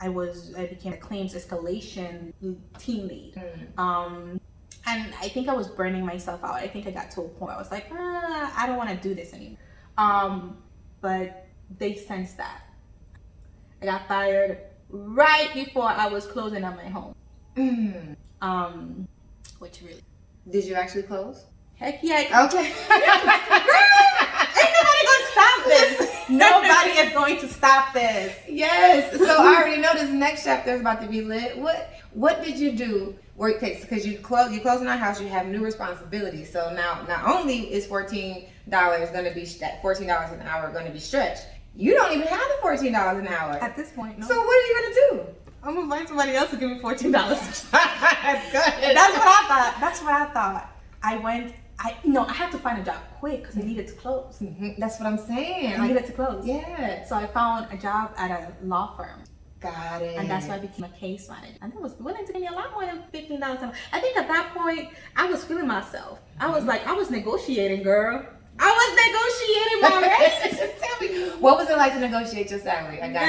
[0.00, 2.32] I was I became a claims escalation
[2.78, 3.34] team lead.
[3.34, 3.78] Mm.
[3.78, 4.40] Um,
[4.86, 6.54] and I think I was burning myself out.
[6.54, 8.96] I think I got to a point I was like, ah, I don't want to
[8.96, 9.58] do this anymore.
[9.98, 10.58] Um,
[11.00, 11.46] but
[11.78, 12.62] they sensed that.
[13.82, 14.58] I got fired
[14.88, 17.14] right before I was closing on my home.
[17.56, 18.16] Mm.
[18.40, 19.08] Um,
[19.58, 20.02] which really.
[20.50, 21.44] Did you actually close?
[21.74, 22.46] Heck yeah.
[22.46, 22.66] Okay.
[22.66, 22.76] ain't
[24.74, 26.28] nobody gonna stop this.
[26.28, 28.34] Nobody is going to stop this.
[28.48, 29.16] Yes.
[29.16, 31.58] So I already know this next chapter is about to be lit.
[31.58, 33.16] What What did you do?
[33.36, 35.20] Work takes because you close you close in our house.
[35.20, 36.52] You have new responsibilities.
[36.52, 40.72] So now not only is fourteen dollars going to be that fourteen dollars an hour
[40.72, 41.44] going to be stretched.
[41.76, 44.18] You don't even have the fourteen dollars an hour at this point.
[44.18, 44.26] No.
[44.26, 45.34] So what are you going to do?
[45.62, 47.38] I'm gonna find somebody else to give me fourteen dollars.
[47.72, 48.96] That's good.
[48.96, 49.76] That's what I thought.
[49.80, 50.72] That's what I thought.
[51.02, 53.86] I went I you know I had to find a job quick because I needed
[53.88, 54.38] to close.
[54.42, 54.80] Mm-hmm.
[54.80, 55.74] That's what I'm saying.
[55.74, 56.44] I like, needed to close.
[56.46, 57.04] Yeah.
[57.04, 59.22] So I found a job at a law firm.
[59.60, 60.16] Got it.
[60.16, 61.54] And that's why I became a case manager.
[61.62, 63.60] And that was willing to give me a lot more than fifteen dollars.
[63.92, 66.20] I think at that point I was feeling myself.
[66.40, 68.24] I was like, I was negotiating, girl.
[68.60, 70.80] I was negotiating my rates.
[70.82, 73.00] Tell me, what was it like to negotiate your salary?
[73.00, 73.22] I got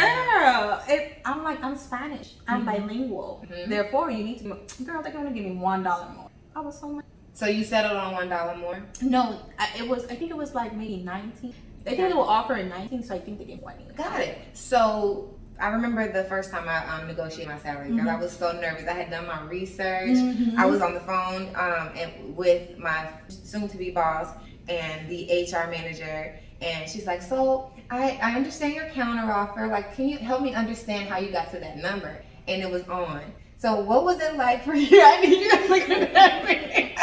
[0.88, 2.34] Girl, it, I'm like, I'm Spanish.
[2.48, 2.66] I'm Mhm.
[2.66, 3.46] bilingual.
[3.48, 3.70] Mhm.
[3.70, 4.84] Therefore, you need to.
[4.84, 6.30] Girl, they're gonna give me one dollar more.
[6.56, 7.06] I was so much.
[7.40, 8.84] So you settled on one dollar more.
[9.02, 10.04] No, I, it was.
[10.08, 11.54] I think it was like maybe nineteen.
[11.88, 13.86] I think they were offering nineteen, so I think they gave twenty.
[13.96, 14.40] Got it.
[14.52, 17.92] So I remember the first time I um, negotiated my salary.
[17.96, 18.90] Girl, I was so nervous.
[18.90, 20.10] I had done my research.
[20.18, 20.58] Mhm.
[20.58, 24.36] I was on the phone um, and with my soon-to-be boss
[24.68, 29.66] and the HR manager, and she's like, "So I, I understand your counter offer.
[29.68, 32.84] Like, can you help me understand how you got to that number?" And it was
[32.90, 33.22] on.
[33.60, 35.02] So what was it like for you?
[35.06, 36.96] I need you to look at me.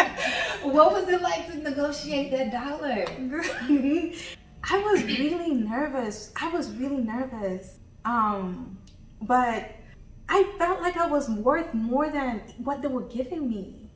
[0.62, 3.04] What was it like to negotiate that dollar?
[4.68, 6.32] I was really nervous.
[6.40, 7.78] I was really nervous.
[8.06, 8.78] Um,
[9.20, 9.70] but
[10.30, 13.90] I felt like I was worth more than what they were giving me.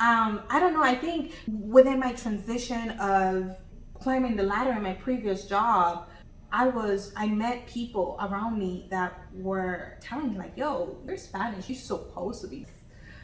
[0.00, 0.82] Um, I don't know.
[0.82, 3.56] I think within my transition of
[3.94, 6.08] climbing the ladder in my previous job,
[6.52, 11.68] I was I met people around me that were telling me like, "Yo, you're Spanish.
[11.68, 12.66] You're supposed to be."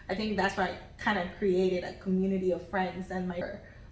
[0.09, 3.43] I think that's why I kind of created a community of friends and my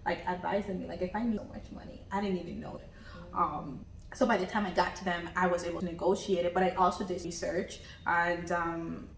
[0.05, 2.89] like advising me like if I need so much money, I didn't even know it.
[3.33, 6.53] Um, so by the time I got to them, I was able to negotiate it.
[6.53, 9.09] But I also did research, and um,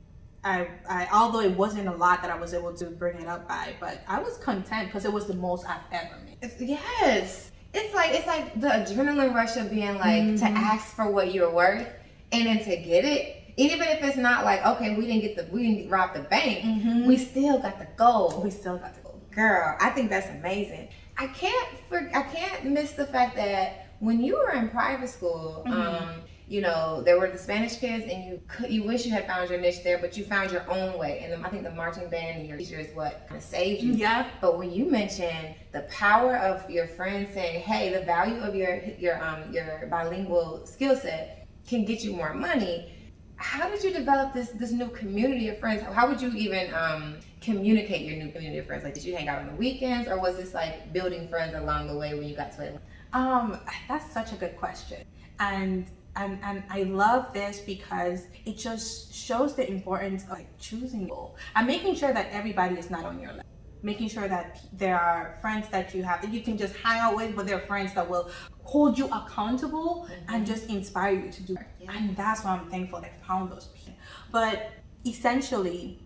[0.44, 3.48] I, I although it wasn't a lot that I was able to bring it up
[3.48, 6.52] by, but I was content because it was the most I've ever made.
[6.60, 7.52] Yes.
[7.74, 11.52] It's like it's like the adrenaline rush of being like to ask for what you're
[11.54, 11.88] worth
[12.32, 13.36] and then to get it.
[13.58, 16.64] Even if it's not like, okay, we didn't get the we didn't rob the bank,
[16.64, 17.06] Mhm.
[17.06, 18.42] we still got the goal.
[18.44, 19.16] We still got the go.
[19.32, 20.90] Girl, I think that's amazing.
[21.18, 25.64] I can't for, I can't miss the fact that when you were in private school,
[25.66, 29.28] um, you know, there were the Spanish kids, and you could you wish you had
[29.28, 31.20] found your niche there, but you found your own way.
[31.20, 33.94] And I think the marching band and your teacher is what kind of saved you.
[33.94, 34.30] Yeah.
[34.40, 38.82] But when you mention the power of your friends saying, "Hey, the value of your
[38.98, 42.94] your um your bilingual skill set can get you more money,"
[43.36, 45.82] how did you develop this this new community of friends?
[45.82, 48.86] How would you even um communicate your new community of friends?
[48.86, 51.88] Like, did you hang out on the weekends, or was this like building friends along
[51.88, 52.82] the way when you got to Atlanta?
[53.12, 55.06] Um, that's such a good question,
[55.40, 61.08] and and and I love this because it just shows the importance of like choosing
[61.08, 63.44] goal and making sure that everybody is not on your level.
[63.84, 67.16] Making sure that there are friends that you have that you can just hang out
[67.16, 68.30] with, but there are friends that will
[68.64, 71.54] hold you accountable and just inspire you to do.
[71.54, 71.68] it.
[71.80, 71.92] Yeah.
[71.96, 73.94] And that's why I'm thankful I found those people.
[74.32, 74.72] But
[75.06, 76.00] essentially,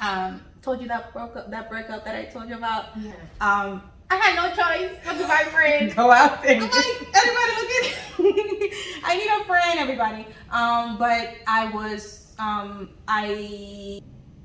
[0.00, 2.86] um, told you that broke up, that breakup that I told you about.
[2.98, 3.12] Yeah.
[3.40, 5.94] Um, I had no choice but to find friends.
[5.94, 6.56] Go out there.
[6.56, 8.02] I'm like, everybody look at
[9.04, 10.26] I need a friend, everybody.
[10.50, 14.02] Um, but I was um I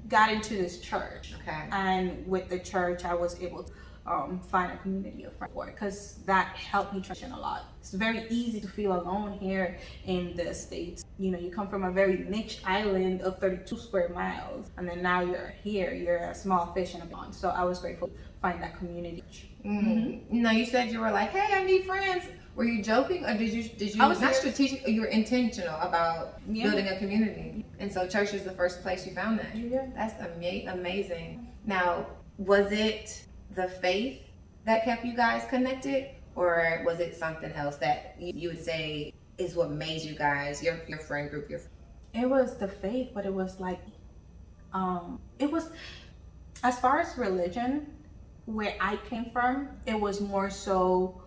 [0.07, 1.33] got into this church.
[1.41, 1.67] Okay.
[1.71, 3.73] And with the church I was able to
[4.07, 7.65] um, find a community of friends for because that helped me transition a lot.
[7.79, 11.03] It's very easy to feel alone here in the States.
[11.19, 15.01] You know, you come from a very niche island of 32 square miles, and then
[15.01, 17.35] now you're here, you're a small fish in a pond.
[17.35, 19.23] So I was grateful to find that community.
[19.67, 20.29] Mm.
[20.31, 22.25] No, you said you were like, "Hey, I need friends."
[22.55, 24.55] Were you joking, or did you did you I was not serious.
[24.55, 24.87] strategic?
[24.87, 26.63] You were intentional about Yeah.
[26.63, 29.55] building a community, and so church is the first place you found that.
[29.55, 29.85] Yeah.
[29.95, 31.47] That's ama- amazing.
[31.65, 33.25] Now, was it
[33.55, 34.21] the faith
[34.65, 39.13] that kept you guys connected, or was it something else that you, you would say
[39.37, 41.59] is what made you guys your your friend group your
[42.15, 43.79] it was the faith but it was like
[44.73, 45.69] um it was
[46.63, 47.85] as far as religion
[48.47, 51.21] where i came from it was more so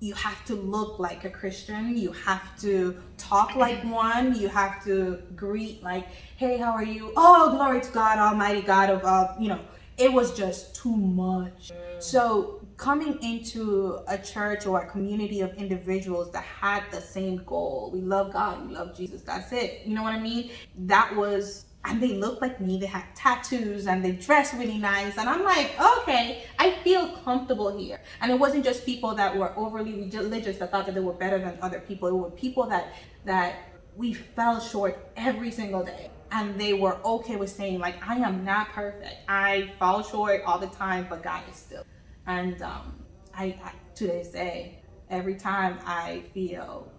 [0.00, 1.96] you have to look like a christian.
[1.96, 4.38] You have to talk like one.
[4.38, 7.12] You have to greet like hey how are you?
[7.16, 9.60] Oh glory to god almighty god of all you know.
[9.96, 11.72] It was just too much.
[11.98, 17.90] So coming into a church or a community of individuals that had the same goal,
[17.92, 19.82] we love God, we love Jesus, that's it.
[19.84, 20.52] You know what I mean?
[20.78, 25.16] That was and they looked like me, they had tattoos and they dressed really nice.
[25.16, 28.00] And I'm like, okay, I feel comfortable here.
[28.20, 31.38] And it wasn't just people that were overly religious that thought that they were better
[31.38, 32.08] than other people.
[32.08, 32.92] It were people that
[33.24, 38.16] that we fell short every single day and they were okay with saying like i
[38.16, 41.84] am not perfect i fall short all the time but god is still
[42.26, 43.02] and um,
[43.34, 46.90] I, I to this day every time i feel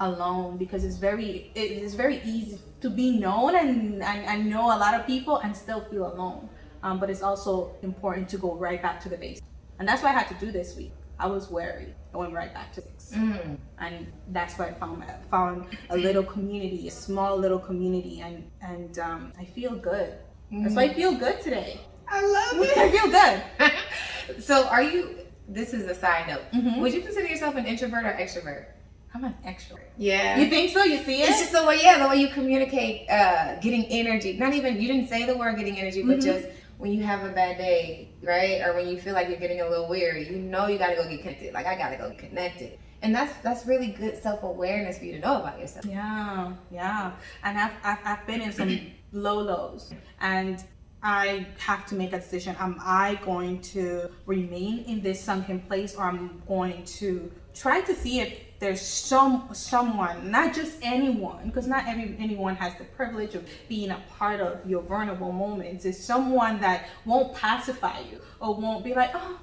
[0.00, 4.66] alone because it's very it is very easy to be known and, I, and know
[4.66, 6.48] a lot of people and still feel alone
[6.82, 9.40] um, but it's also important to go right back to the base
[9.78, 11.94] and that's what i had to do this week I was wary.
[12.14, 13.10] I went right back to six.
[13.12, 13.58] Mm.
[13.78, 18.48] And that's where I found I found a little community, a small little community, and
[18.62, 20.14] and um, I feel good.
[20.52, 20.62] Mm.
[20.62, 21.80] That's why I feel good today.
[22.06, 22.78] I love it.
[22.78, 24.42] I feel good.
[24.42, 25.16] so, are you?
[25.48, 26.42] This is a side note.
[26.54, 26.80] Mm-hmm.
[26.80, 28.66] Would you consider yourself an introvert or extrovert?
[29.14, 29.88] I'm an extrovert.
[29.96, 30.38] Yeah.
[30.38, 30.84] You think so?
[30.84, 31.30] You see it?
[31.30, 34.34] It's just the way, yeah, the way you communicate, uh, getting energy.
[34.34, 36.26] Not even, you didn't say the word getting energy, but mm-hmm.
[36.26, 38.62] just when you have a bad day, right?
[38.62, 41.08] Or when you feel like you're getting a little weary, you know you gotta go
[41.08, 41.52] get connected.
[41.52, 42.78] Like I gotta go get connected.
[43.02, 45.84] And that's that's really good self awareness for you to know about yourself.
[45.84, 47.12] Yeah, yeah.
[47.44, 48.80] And I've I've, I've been in some
[49.12, 50.64] low lows, and
[51.02, 52.56] I have to make a decision.
[52.58, 57.94] Am I going to remain in this sunken place, or I'm going to try to
[57.94, 63.34] see if there's some someone, not just anyone, because not every anyone has the privilege
[63.34, 65.84] of being a part of your vulnerable moments.
[65.84, 69.38] It's someone that won't pacify you or won't be like, oh,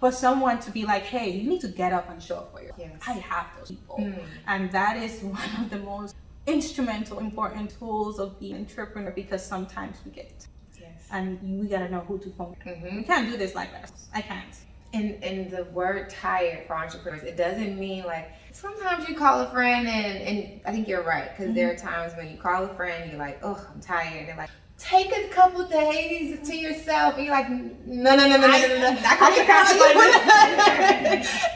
[0.00, 2.62] but someone to be like, hey, you need to get up and show up for
[2.62, 2.78] yourself.
[2.78, 3.02] Yes.
[3.06, 4.22] I have those people, mm.
[4.46, 6.14] and that is one of the most
[6.46, 10.46] instrumental, important tools of being an entrepreneur because sometimes we get.
[10.78, 10.90] Yes.
[11.10, 12.56] And we gotta know who to phone.
[12.66, 12.96] Mm-hmm.
[12.96, 13.92] We can't do this like that.
[14.14, 14.56] I can't.
[14.92, 19.50] And and the word tired for entrepreneurs, it doesn't mean like sometimes you call a
[19.50, 21.54] friend and and I think you're right because mm-hmm.
[21.54, 24.50] there are times when you call a friend, you're like, oh, I'm tired, and like.
[24.78, 28.48] Take a couple days to yourself, and you're like, no, no, no, no, no, no,
[28.48, 28.88] no.
[29.04, 29.26] I, I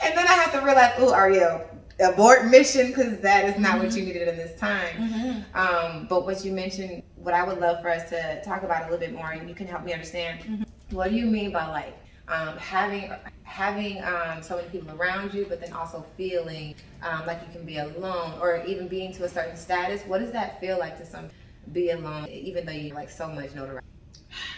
[0.05, 1.65] and then I have to realize, oh, Ariel,
[2.01, 3.85] abort mission because that is not mm-hmm.
[3.85, 4.97] what you needed in this time.
[4.97, 5.57] Mm-hmm.
[5.57, 8.85] Um, but what you mentioned, what I would love for us to talk about a
[8.85, 10.41] little bit more, and you can help me understand.
[10.41, 10.95] Mm-hmm.
[10.95, 11.97] What do you mean by like
[12.29, 17.41] um, having having um, so many people around you, but then also feeling um, like
[17.47, 20.03] you can be alone, or even being to a certain status.
[20.03, 21.29] What does that feel like to some
[21.73, 23.87] be alone, even though you like so much notoriety?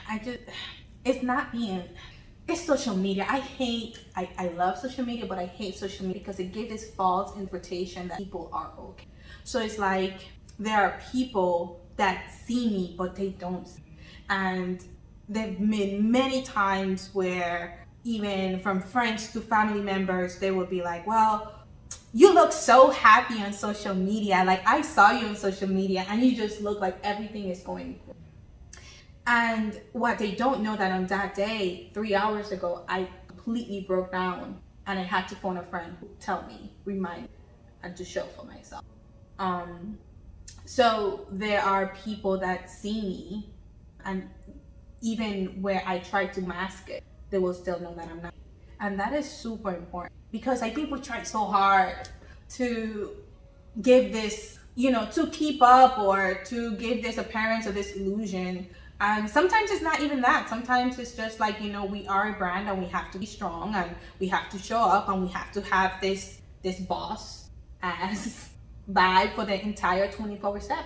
[0.09, 0.40] I just
[1.05, 1.83] it's not being
[2.48, 3.26] it's social media.
[3.29, 6.68] I hate, I, I love social media, but I hate social media because it gives
[6.68, 9.07] this false interpretation that people are okay.
[9.42, 13.68] So it's like there are people that see me, but they don't.
[14.31, 14.85] And
[15.29, 21.07] there've been many times where even from friends to family members, they would be like,
[21.07, 21.53] well,
[22.12, 24.43] you look so happy on social media.
[24.47, 27.99] Like I saw you on social media and you just look like everything is going
[29.27, 34.12] and what they don't know that on that day, three hours ago, I completely broke
[34.12, 37.29] down and I had to phone a friend who tell me, remind
[37.83, 38.85] and to show for myself.
[39.39, 39.99] Um,
[40.65, 43.51] so there are people that see me
[44.05, 44.29] and
[45.01, 48.35] even where I try to mask it, they will still know that I'm not.
[48.81, 52.09] And that is super important because I think we try so hard
[52.51, 53.17] to
[53.81, 58.69] give this, you know, to keep up or to give this appearance or this illusion.
[59.01, 60.49] And sometimes it's not even that.
[60.49, 63.27] Sometimes it's just like, you know, we are a brand and we have to be
[63.27, 67.51] strong and we have to show up and we have to have this this boss
[67.83, 68.49] as
[68.91, 70.85] vibe for the entire 24 7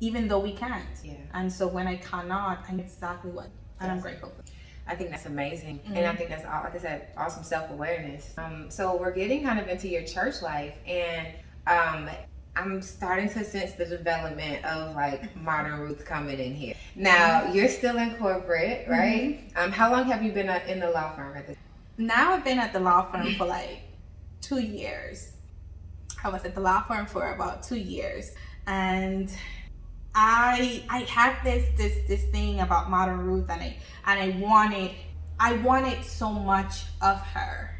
[0.00, 0.84] even though we can't.
[1.04, 1.14] Yeah.
[1.34, 3.48] And so when I cannot, I know exactly what,
[3.80, 4.42] and I'm grateful for.
[4.86, 5.96] I think that's amazing, mm-hmm.
[5.96, 8.32] and I think that's all, like I said, awesome self awareness.
[8.38, 11.28] Um, so we're getting kind of into your church life, and
[11.66, 12.08] um,
[12.56, 16.74] I'm starting to sense the development of like modern Ruth coming in here.
[16.96, 17.54] Now mm-hmm.
[17.54, 18.90] you're still in corporate, mm-hmm.
[18.90, 19.50] right?
[19.50, 19.58] Mm-hmm.
[19.58, 21.36] Um, how long have you been in the law firm?
[21.98, 23.82] Now I've been at the law firm for like
[24.40, 25.34] two years.
[26.24, 28.32] I was at the law firm for about two years,
[28.66, 29.30] and
[30.20, 34.90] I I had this this this thing about modern Ruth and I and I wanted
[35.38, 37.70] I wanted so much of her.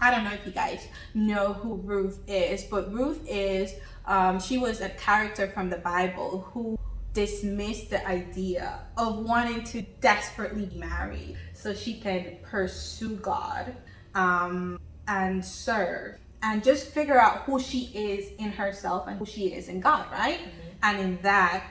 [0.00, 3.74] I don't know if you guys know who Ruth is, but Ruth is
[4.06, 6.78] um, she was a character from the Bible who
[7.12, 13.74] dismissed the idea of wanting to desperately marry so she can pursue God
[14.14, 19.46] um, and serve and just figure out who she is in herself and who she
[19.46, 20.38] is in God, right?
[20.38, 20.73] Mm-hmm.
[20.84, 21.64] And in that,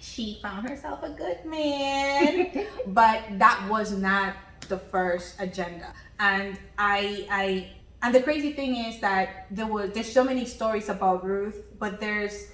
[0.00, 2.66] she found herself a good man.
[2.86, 4.34] but that was not
[4.68, 5.92] the first agenda.
[6.20, 10.88] And I I and the crazy thing is that there was there's so many stories
[10.88, 12.48] about Ruth, but there's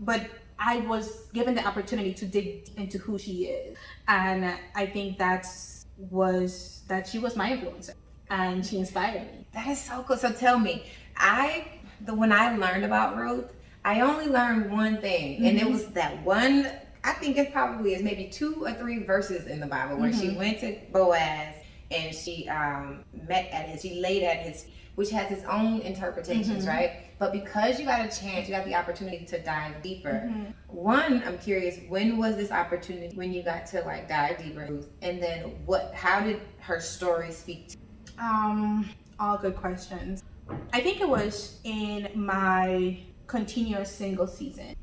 [0.00, 3.76] but I was given the opportunity to dig into who she is.
[4.08, 7.94] And I think that's was that she was my influencer
[8.30, 9.46] and she inspired me.
[9.52, 10.16] That is so cool.
[10.16, 10.86] So tell me,
[11.16, 11.66] I
[12.00, 13.52] the when I learned about Ruth,
[13.86, 15.46] I only learned one thing, mm-hmm.
[15.46, 15.72] and it mm-hmm.
[15.72, 16.68] was that one.
[17.04, 20.30] I think it probably is maybe two or three verses in the Bible where mm-hmm.
[20.30, 21.54] she went to Boaz
[21.92, 24.66] and she um, met at his, she laid at his,
[24.96, 26.76] which has its own interpretations, mm-hmm.
[26.76, 26.90] right?
[27.20, 30.24] But because you got a chance, you got the opportunity to dive deeper.
[30.26, 30.50] Mm-hmm.
[30.66, 34.80] One, I'm curious, when was this opportunity when you got to like dive deeper?
[35.00, 35.94] And then what?
[35.94, 37.76] How did her story speak to?
[38.18, 40.24] Um, All good questions.
[40.72, 44.74] I think it was in my continuous single season.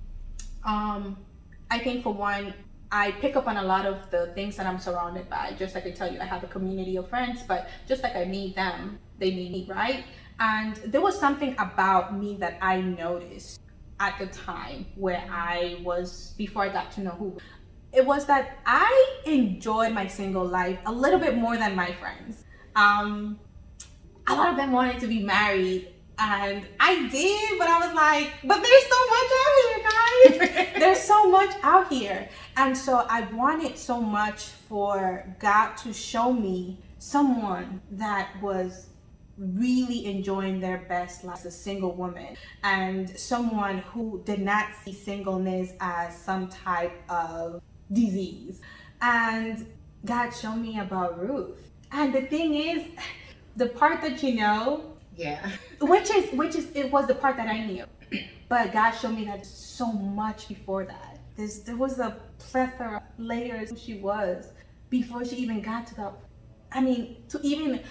[0.65, 1.17] Um,
[1.71, 2.53] I think for one,
[2.91, 5.55] I pick up on a lot of the things that I'm surrounded by.
[5.57, 8.25] Just like I tell you, I have a community of friends, but just like I
[8.25, 10.05] need them, they need me, right?
[10.39, 13.59] And there was something about me that I noticed
[13.99, 17.37] at the time where I was, before I got to know who,
[17.93, 22.43] it was that I enjoyed my single life a little bit more than my friends.
[22.75, 23.39] Um,
[24.27, 28.31] a lot of them wanted to be married and I did, but I was like,
[28.43, 30.73] but there's so much out here, guys.
[30.79, 32.29] there's so much out here.
[32.57, 38.87] And so I wanted so much for God to show me someone that was
[39.37, 44.93] really enjoying their best life as a single woman and someone who did not see
[44.93, 47.61] singleness as some type of
[47.91, 48.61] disease.
[49.01, 49.65] And
[50.05, 51.71] God showed me about Ruth.
[51.91, 52.83] And the thing is,
[53.55, 55.49] the part that you know, yeah,
[55.81, 57.85] which is which is it was the part that I knew,
[58.49, 61.19] but God showed me that so much before that.
[61.35, 64.49] There's there was a plethora of layers who she was
[64.89, 66.13] before she even got to that.
[66.71, 67.81] I mean, to even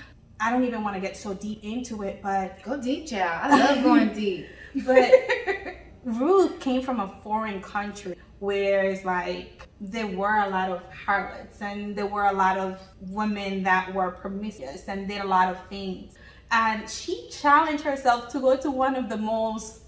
[0.41, 3.53] I don't even want to get so deep into it, but go deep, child.
[3.53, 4.47] I love going deep.
[4.85, 5.13] But
[6.05, 11.63] Ruth came from a foreign country where it's like there were a lot of harlots
[11.63, 15.65] and there were a lot of women that were promiscuous and did a lot of
[15.69, 16.15] things.
[16.53, 19.81] And she challenged herself to go to one of the most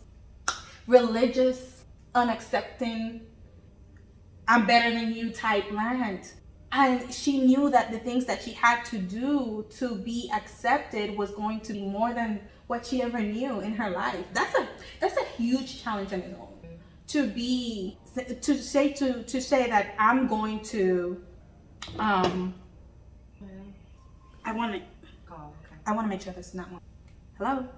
[0.86, 1.84] religious,
[2.14, 3.20] unaccepting,
[4.48, 6.32] I'm better than you type land.
[6.72, 11.30] And she knew that the things that she had to do to be accepted was
[11.30, 14.24] going to be more than what she ever knew in her life.
[14.32, 14.66] That's a
[14.98, 16.48] that's a huge challenge on its own
[17.08, 17.96] to be
[18.40, 21.22] to say to to say that I'm going to
[21.98, 22.54] um
[24.44, 24.82] I want to.
[25.86, 26.80] I want to make sure this is not one.
[27.38, 27.68] Hello.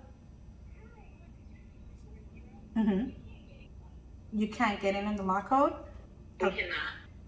[2.76, 3.14] Mhm.
[4.32, 5.74] You can't get in in the lock code.
[6.42, 6.76] I cannot.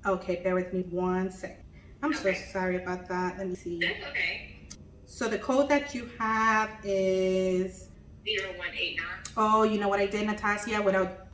[0.06, 1.64] Okay, bear with me one second.
[2.02, 2.34] I'm okay.
[2.34, 3.38] so sorry about that.
[3.38, 3.80] Let me see.
[3.80, 4.58] That's okay.
[5.06, 7.88] So the code that you have is
[8.24, 9.06] 0189.
[9.36, 10.80] Oh, you know what I did, Natasha?
[10.82, 11.26] Without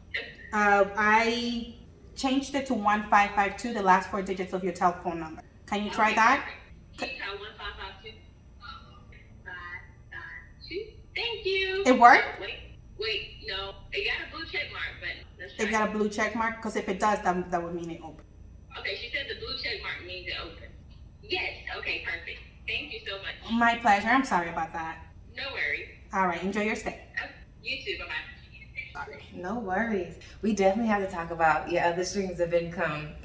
[0.52, 1.74] uh, I
[2.14, 5.42] changed it to 1552, the last four digits of your telephone number.
[5.66, 6.46] Can you try that?
[11.14, 11.82] Thank you.
[11.86, 12.40] It worked?
[12.40, 12.58] Wait,
[12.98, 13.74] wait, no.
[13.92, 16.56] It got a blue check mark, but let's try It got a blue check mark?
[16.56, 18.26] Because if it does, that, that would mean it opened.
[18.78, 20.72] Okay, she said the blue check mark means it opened.
[21.22, 22.40] Yes, okay, perfect.
[22.66, 23.34] Thank you so much.
[23.52, 24.08] My pleasure.
[24.08, 24.98] I'm sorry about that.
[25.36, 25.88] No worries.
[26.12, 27.00] All right, enjoy your stay.
[27.22, 27.28] Oh,
[27.62, 27.98] you too.
[27.98, 28.14] Bye bye.
[29.34, 30.18] No worries.
[30.42, 33.08] We definitely have to talk about your other streams of income.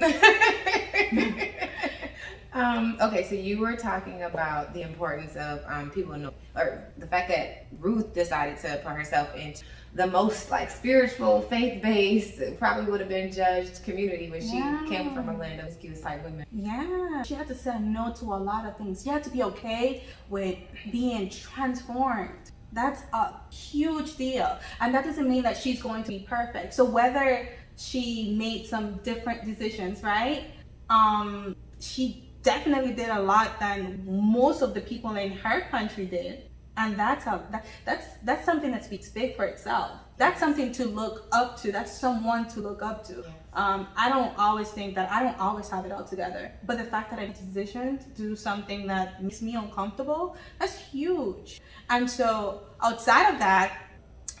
[2.52, 7.06] um, okay, so you were talking about the importance of um, people know, or the
[7.06, 9.62] fact that Ruth decided to put herself into
[9.94, 14.84] the most like spiritual, faith based, probably would have been judged community when she yeah.
[14.88, 16.46] came from a land of excuse type women.
[16.52, 19.02] Yeah, she had to say no to a lot of things.
[19.02, 20.58] She had to be okay with
[20.90, 24.58] being transformed that's a huge deal.
[24.80, 26.74] And that doesn't mean that she's going to be perfect.
[26.74, 30.44] So whether she made some different decisions, right?
[30.88, 36.44] Um, she definitely did a lot than most of the people in her country did.
[36.76, 39.90] And that's a, that, that's that's something that speaks big for itself.
[40.16, 41.72] That's something to look up to.
[41.72, 43.24] That's someone to look up to.
[43.52, 46.84] Um, I don't always think that I don't always have it all together, but the
[46.84, 51.60] fact that I positioned to do something that makes me uncomfortable, that's huge.
[51.90, 53.76] And so outside of that,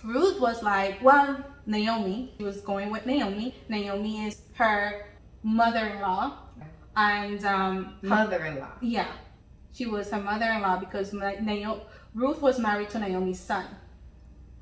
[0.04, 3.54] Ruth was like, well, Naomi, she was going with Naomi.
[3.68, 5.06] Naomi is her
[5.42, 6.38] mother-in-law,
[7.00, 8.72] and um, mother-in-law.
[8.82, 9.10] Yeah,
[9.72, 11.82] she was her mother-in-law because Naomi,
[12.14, 13.66] Ruth was married to Naomi's son.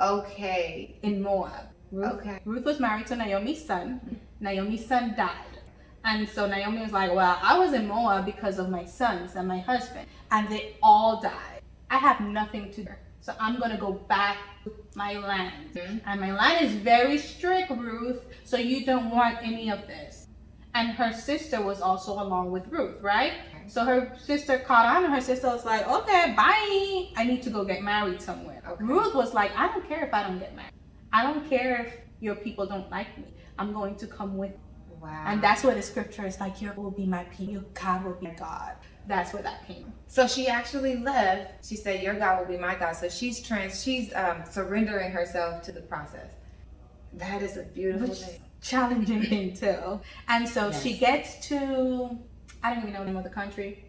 [0.00, 0.98] Okay.
[1.02, 1.66] In Moab.
[1.90, 2.38] Ruth, okay.
[2.44, 4.20] Ruth was married to Naomi's son.
[4.40, 5.58] Naomi's son died.
[6.04, 9.48] And so Naomi was like, Well, I was in Moab because of my sons and
[9.48, 11.60] my husband, and they all died.
[11.90, 12.92] I have nothing to do.
[13.20, 15.74] So I'm going to go back to my land.
[15.74, 15.98] Mm-hmm.
[16.06, 20.17] And my land is very strict, Ruth, so you don't want any of this.
[20.74, 23.32] And her sister was also along with Ruth, right?
[23.32, 23.68] Okay.
[23.68, 27.08] So her sister caught on, and her sister was like, Okay, bye.
[27.16, 28.62] I need to go get married somewhere.
[28.68, 28.84] Okay.
[28.84, 30.72] Ruth was like, I don't care if I don't get married.
[31.12, 33.24] I don't care if your people don't like me.
[33.58, 34.96] I'm going to come with you.
[35.00, 35.24] Wow.
[35.26, 38.14] And that's where the scripture is like, your will be my people, your God will
[38.14, 38.74] be my God.
[39.08, 39.92] That's where that came.
[40.06, 41.66] So she actually left.
[41.66, 43.82] She said, "Your God will be my God." So she's trans.
[43.82, 46.30] She's um, surrendering herself to the process.
[47.14, 48.40] That is a beautiful Which thing.
[48.60, 50.00] Challenging thing too.
[50.28, 50.82] And so yes.
[50.82, 52.18] she gets to.
[52.62, 53.84] I don't even know the name of the country.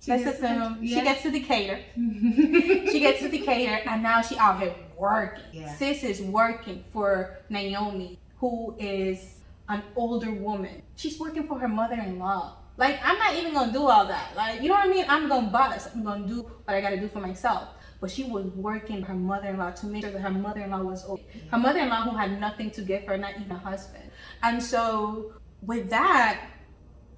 [0.00, 0.98] She Let's assume yeah.
[0.98, 1.78] she gets to Decatur.
[1.94, 5.44] she gets to Decatur, and now she out here working.
[5.52, 5.74] Yeah.
[5.74, 10.82] Sis is working for Naomi, who is an older woman.
[10.96, 12.56] She's working for her mother-in-law.
[12.76, 14.34] Like I'm not even gonna do all that.
[14.34, 15.04] Like you know what I mean?
[15.06, 15.90] I'm gonna bust.
[15.94, 17.68] I'm gonna do what I gotta do for myself.
[18.00, 21.42] But she was working her mother-in-law to make sure that her mother-in-law was okay.
[21.50, 24.10] Her mother-in-law who had nothing to give her, not even a husband.
[24.42, 26.46] And so with that,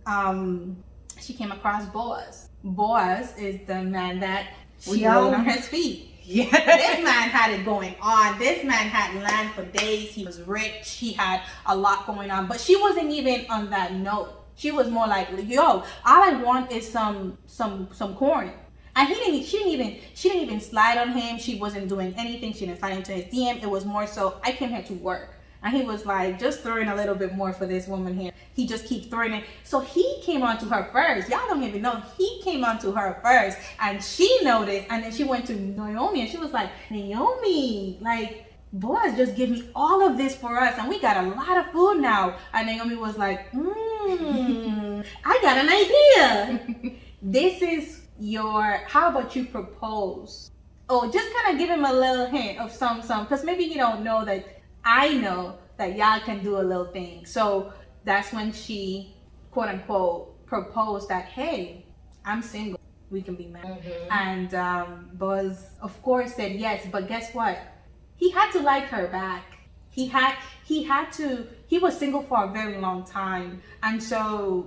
[0.06, 0.82] um,
[1.20, 2.48] she came across Boaz.
[2.64, 4.48] Boaz is the man that
[4.80, 6.08] she rode on his feet.
[6.24, 6.50] Yeah.
[6.50, 8.38] this man had it going on.
[8.38, 10.10] This man had land for days.
[10.10, 10.90] He was rich.
[10.90, 12.46] He had a lot going on.
[12.46, 14.30] But she wasn't even on that note.
[14.54, 18.52] She was more like, yo, all I want is some some some corn.
[18.95, 21.38] And he didn't she didn't even she didn't even slide on him.
[21.38, 22.53] She wasn't doing anything.
[22.53, 23.62] She didn't slide into his DM.
[23.62, 25.36] It was more so I came here to work.
[25.64, 28.32] And he was like, just throwing a little bit more for this woman here.
[28.55, 29.45] He just keep throwing it.
[29.62, 31.28] So he came on to her first.
[31.28, 32.03] Y'all don't even know.
[32.18, 33.59] He came on to her first.
[33.80, 34.88] And she noticed.
[34.90, 39.51] And then she went to Naomi and she was like, Naomi, like, Boaz just give
[39.51, 40.76] me all of this for us.
[40.78, 42.38] And we got a lot of food now.
[42.53, 46.97] And Naomi was like, hmm, I got an idea.
[47.22, 50.50] this is your, how about you propose?
[50.88, 53.74] Oh, just kind of give him a little hint of some, some, because maybe he
[53.74, 54.46] don't know that
[54.84, 57.26] I know that y'all can do a little thing.
[57.26, 57.72] So
[58.04, 59.14] that's when she,
[59.50, 61.86] quote unquote, proposed that, hey,
[62.24, 62.78] I'm single.
[63.10, 63.82] We can be married.
[63.82, 64.12] Mm-hmm.
[64.12, 66.86] And um, Boaz, of course, said yes.
[66.90, 67.58] But guess what?
[68.16, 69.58] He had to like her back.
[69.90, 71.46] He had he had to.
[71.66, 74.66] He was single for a very long time, and so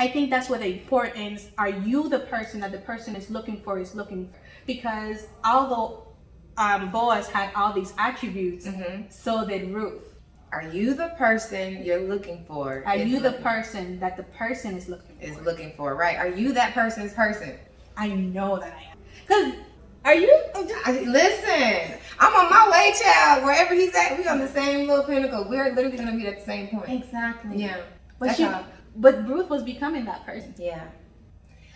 [0.00, 1.50] I think that's where the importance.
[1.58, 3.78] Are you the person that the person is looking for?
[3.78, 4.38] Is looking for?
[4.66, 6.08] Because although
[6.56, 9.02] um, Boaz had all these attributes, mm-hmm.
[9.10, 10.14] so did Ruth.
[10.52, 12.82] Are you the person you're looking for?
[12.86, 15.22] Are you the person that the person is looking for?
[15.22, 16.16] Is looking for, right?
[16.16, 17.58] Are you that person's person?
[17.98, 18.98] I know that I am.
[19.28, 19.60] Cause
[20.06, 20.34] are you?
[20.56, 23.44] Listen, I'm on my way, child.
[23.44, 25.46] Wherever he's at, we on the same little pinnacle.
[25.46, 26.88] We're literally gonna be at the same point.
[26.88, 27.58] Exactly.
[27.58, 27.82] Yeah.
[28.18, 28.64] But she, how,
[29.00, 30.54] but Ruth was becoming that person.
[30.58, 30.84] Yeah.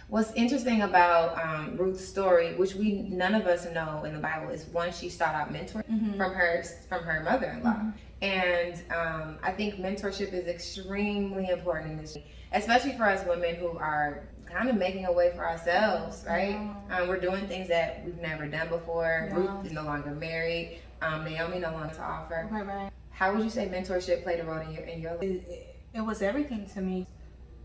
[0.09, 4.51] What's interesting about um, Ruth's story, which we none of us know in the Bible,
[4.51, 6.17] is one she sought out mentoring mm-hmm.
[6.17, 7.91] from her from her mother-in-law, mm-hmm.
[8.23, 12.19] and um, I think mentorship is extremely important in this,
[12.53, 16.51] especially for us women who are kind of making a way for ourselves, right?
[16.51, 16.99] Yeah.
[16.99, 19.29] Um, we're doing things that we've never done before.
[19.31, 19.37] Yeah.
[19.37, 20.81] Ruth is no longer married.
[21.01, 22.47] Um, Naomi no longer to offer.
[22.53, 22.91] Right, right.
[23.11, 25.23] How would you say mentorship played a role in your in your life?
[25.23, 27.07] It, it was everything to me.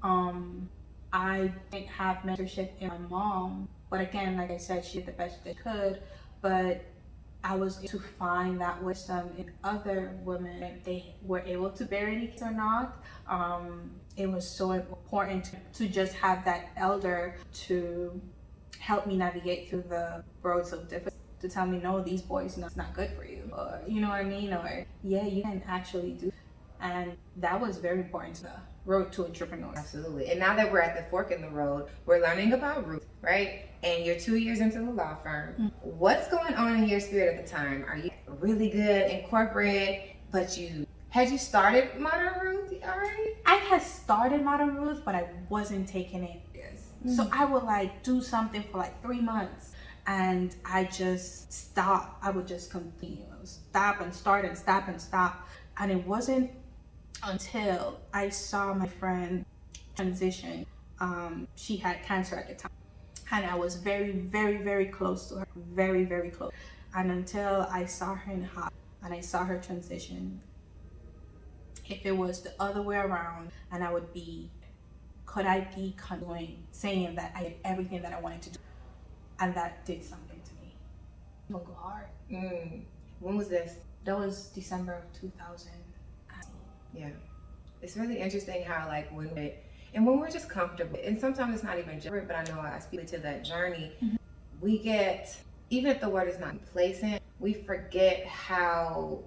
[0.03, 0.69] Um,
[1.11, 5.11] I didn't have mentorship in my mom, but again, like I said, she did the
[5.13, 6.01] best they could.
[6.41, 6.85] But
[7.43, 10.81] I was to find that wisdom in other women.
[10.83, 13.03] They were able to bear any kids or not.
[13.27, 18.21] Um, it was so important to, to just have that elder to
[18.79, 22.65] help me navigate through the roads of difficulty to tell me no these boys no
[22.65, 25.61] it's not good for you or you know what i mean or yeah you can
[25.67, 26.31] actually do
[26.81, 28.51] and that was very important to the
[28.85, 29.73] road to entrepreneur.
[29.75, 30.29] Absolutely.
[30.31, 33.65] And now that we're at the fork in the road, we're learning about Ruth, right?
[33.83, 35.53] And you're two years into the law firm.
[35.53, 35.67] Mm-hmm.
[35.81, 37.85] What's going on in your spirit at the time?
[37.87, 43.35] Are you really good in corporate, but you had you started Modern Ruth already?
[43.45, 46.41] I had started Modern Ruth, but I wasn't taking it
[47.05, 47.15] Mm-hmm.
[47.15, 49.71] So I would like do something for like three months
[50.07, 52.17] and I just stop.
[52.21, 53.25] I would just continue.
[53.43, 55.47] Stop and start and stop and stop.
[55.77, 56.51] And it wasn't
[57.23, 59.45] until I saw my friend
[59.95, 60.65] transition.
[60.99, 62.71] Um, she had cancer at the time.
[63.31, 65.47] And I was very, very, very close to her.
[65.73, 66.51] Very, very close.
[66.95, 70.41] And until I saw her in hospital and I saw her transition,
[71.87, 74.49] if it was the other way around and I would be,
[75.25, 78.59] could I be doing, saying that I did everything that I wanted to do?
[79.39, 80.73] And that did something to me.
[81.51, 82.05] Don't go hard.
[82.31, 82.81] Mm.
[83.19, 83.75] When was this?
[84.05, 85.71] That was December of 2000.
[86.93, 87.09] Yeah.
[87.81, 89.53] It's really interesting how like when we
[89.93, 92.79] and when we're just comfortable and sometimes it's not even journey, but I know I
[92.79, 94.15] speak to that journey, mm-hmm.
[94.61, 95.35] we get
[95.69, 99.23] even if the word is not complacent, we forget how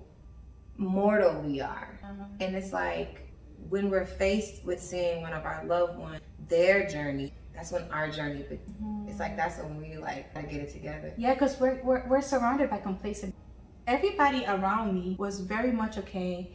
[0.77, 1.99] mortal we are.
[2.05, 2.23] Mm-hmm.
[2.41, 3.21] And it's like
[3.69, 8.11] when we're faced with seeing one of our loved ones, their journey, that's when our
[8.11, 9.09] journey mm-hmm.
[9.09, 11.13] it's like that's when we like gotta get it together.
[11.17, 13.35] Yeah, because we're, we're we're surrounded by complacent
[13.87, 16.51] everybody around me was very much okay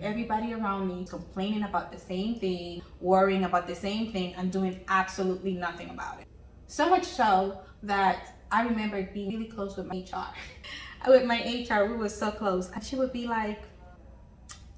[0.00, 4.80] everybody around me complaining about the same thing, worrying about the same thing, and doing
[4.88, 6.26] absolutely nothing about it.
[6.66, 10.34] So much so that I remember being really close with my HR.
[11.10, 13.60] with my HR, we were so close, and she would be like,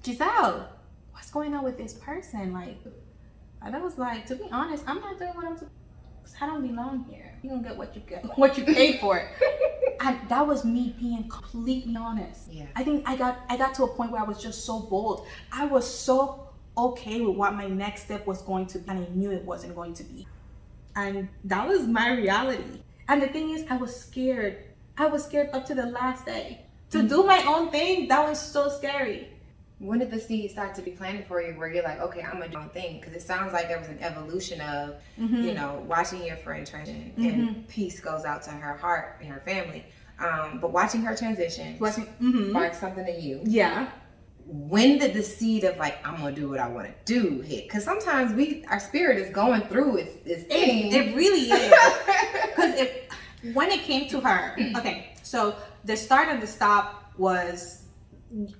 [0.03, 0.67] Gisele,
[1.11, 2.53] what's going on with this person?
[2.53, 2.77] Like,
[3.61, 5.75] and I was like, to be honest, I'm not doing what I'm supposed
[6.41, 7.37] I don't belong here.
[7.43, 9.29] You don't get what you get, what you pay for.
[10.01, 12.51] and that was me being completely honest.
[12.51, 12.65] Yeah.
[12.75, 15.27] I think I got I got to a point where I was just so bold.
[15.51, 16.47] I was so
[16.77, 19.75] okay with what my next step was going to be, and I knew it wasn't
[19.75, 20.27] going to be.
[20.95, 22.81] And that was my reality.
[23.07, 24.65] And the thing is, I was scared.
[24.97, 26.65] I was scared up to the last day.
[26.91, 27.09] To mm.
[27.09, 29.30] do my own thing, that was so scary.
[29.81, 32.33] When did the seed start to be planted for you where you're like, okay, I'm
[32.33, 32.99] gonna do my own thing?
[32.99, 37.11] Because it sounds like there was an evolution of, you know, watching your friend transition
[37.17, 39.83] and peace goes out to her heart and her family.
[40.19, 42.51] Um, but watching her transition Wasn't mm-hmm.
[42.51, 43.41] sparked something to you.
[43.43, 43.89] Yeah.
[44.45, 47.63] When did the seed of like, I'm gonna do what I wanna do hit?
[47.63, 50.91] Because sometimes we, our spirit is going through its, its thing.
[50.91, 51.73] It, it really is.
[52.51, 55.55] Because if when it came to her, okay, so
[55.85, 57.80] the start and the stop was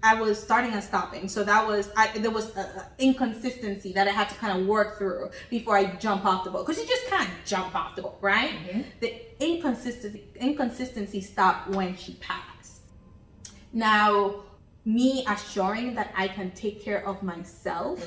[0.03, 4.07] I was starting and stopping, so that was I, there was a, a inconsistency that
[4.07, 6.65] I had to kind of work through before I jump off the boat.
[6.65, 8.51] Because you just can't jump off the boat, right?
[8.99, 12.81] The inconsistency inconsistency stopped when she passed.
[13.73, 14.43] Now,
[14.83, 18.05] me assuring that I can take care of myself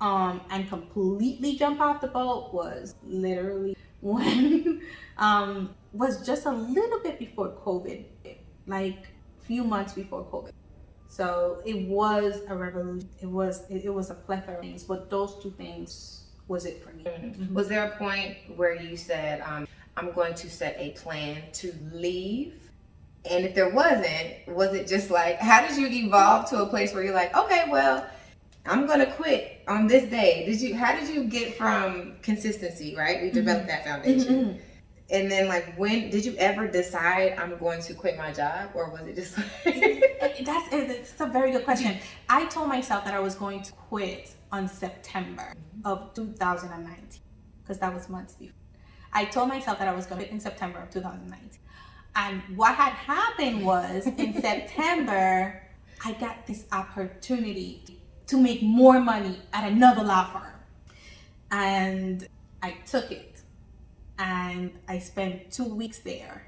[0.00, 4.82] um, and completely jump off the boat was literally when
[5.18, 8.04] um, was just a little bit before COVID,
[8.66, 9.08] like
[9.46, 10.52] few months before COVID.
[11.08, 13.08] So it was a revolution.
[13.20, 16.82] It was it, it was a plethora of things, but those two things was it
[16.82, 17.04] for me.
[17.04, 17.54] Mm-hmm.
[17.54, 19.66] Was there a point where you said, um,
[19.96, 22.54] I'm going to set a plan to leave?
[23.28, 26.94] And if there wasn't, was it just like, how did you evolve to a place
[26.94, 28.06] where you're like, okay, well,
[28.64, 30.44] I'm gonna quit on this day?
[30.46, 30.74] Did you?
[30.74, 32.94] How did you get from consistency?
[32.96, 33.84] Right, we developed mm-hmm.
[33.84, 34.58] that foundation, mm-hmm.
[35.08, 38.90] And then like, when did you ever decide I'm going to quit my job, or
[38.90, 41.98] was it just like, That's it's a very good question.
[42.28, 45.86] I told myself that I was going to quit on September mm-hmm.
[45.86, 47.20] of 2019
[47.62, 48.54] because that was months before.
[49.12, 51.60] I told myself that I was going to quit in September of 2019.
[52.16, 55.62] And what had happened was in September,
[56.04, 57.84] I got this opportunity
[58.26, 60.52] to make more money at another law firm.
[61.50, 62.26] And
[62.62, 63.35] I took it.
[64.18, 66.46] And I spent two weeks there.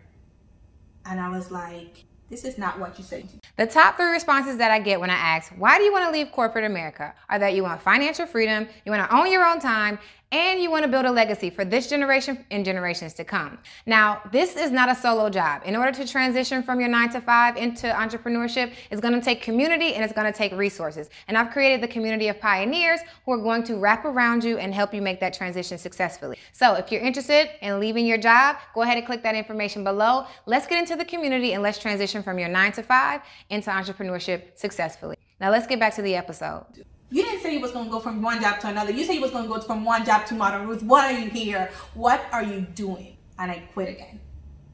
[1.04, 3.26] And I was like, this is not what you said.
[3.56, 6.10] The top three responses that I get when I ask, why do you want to
[6.10, 7.14] leave corporate America?
[7.30, 9.98] Are that you want financial freedom, you want to own your own time,
[10.30, 13.58] and you want to build a legacy for this generation and generations to come.
[13.86, 15.62] Now, this is not a solo job.
[15.64, 19.40] In order to transition from your nine to five into entrepreneurship, it's going to take
[19.40, 21.08] community and it's going to take resources.
[21.28, 24.74] And I've created the community of pioneers who are going to wrap around you and
[24.74, 26.36] help you make that transition successfully.
[26.52, 30.26] So if you're interested in leaving your job, go ahead and click that information below.
[30.46, 34.58] Let's get into the community and let's transition from your nine to five into entrepreneurship
[34.58, 35.16] successfully.
[35.40, 36.84] Now let's get back to the episode.
[37.10, 38.92] You didn't say you was gonna go from one job to another.
[38.92, 40.82] You said you was gonna go from one job to Modern Ruth.
[40.82, 41.70] What are you here?
[41.94, 43.16] What are you doing?
[43.38, 44.20] And I quit again.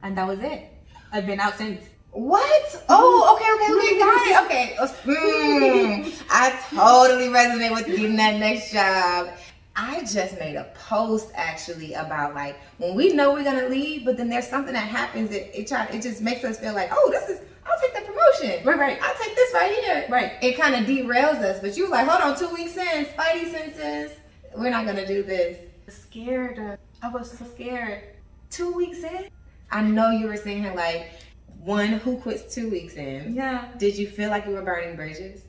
[0.03, 0.69] And that was it.
[1.11, 1.85] I've been out since.
[2.11, 2.85] What?
[2.89, 4.79] Oh, okay, okay, okay, got it.
[4.79, 5.11] Okay.
[5.11, 9.29] Mm, I totally resonate with getting that next job.
[9.77, 14.15] I just made a post actually about like when we know we're gonna leave, but
[14.17, 17.09] then there's something that happens that it try it just makes us feel like, oh,
[17.11, 18.65] this is I'll take the promotion.
[18.65, 18.99] Right, right.
[19.01, 20.05] I'll take this right here.
[20.09, 20.33] Right.
[20.41, 21.59] It kind of derails us.
[21.59, 24.17] But you were like, hold on, two weeks in, Spidey senses,
[24.55, 25.57] we're not gonna do this.
[25.87, 26.77] Scared.
[27.01, 28.03] I was so scared.
[28.49, 29.29] Two weeks in?
[29.71, 31.11] I know you were saying like
[31.59, 33.33] one who quits two weeks in.
[33.33, 33.69] Yeah.
[33.77, 35.41] Did you feel like you were burning bridges?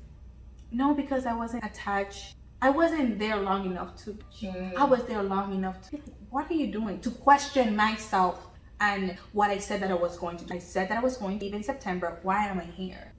[0.73, 2.35] No, because I wasn't attached.
[2.61, 4.19] I wasn't there long enough to.
[4.43, 4.75] Mm.
[4.77, 6.01] I was there long enough to.
[6.31, 7.01] What are you doing?
[7.01, 8.49] To question myself
[8.81, 10.55] and what I said that I was going to do.
[10.55, 12.18] I said that I was going to leave in September.
[12.22, 13.12] Why am I here?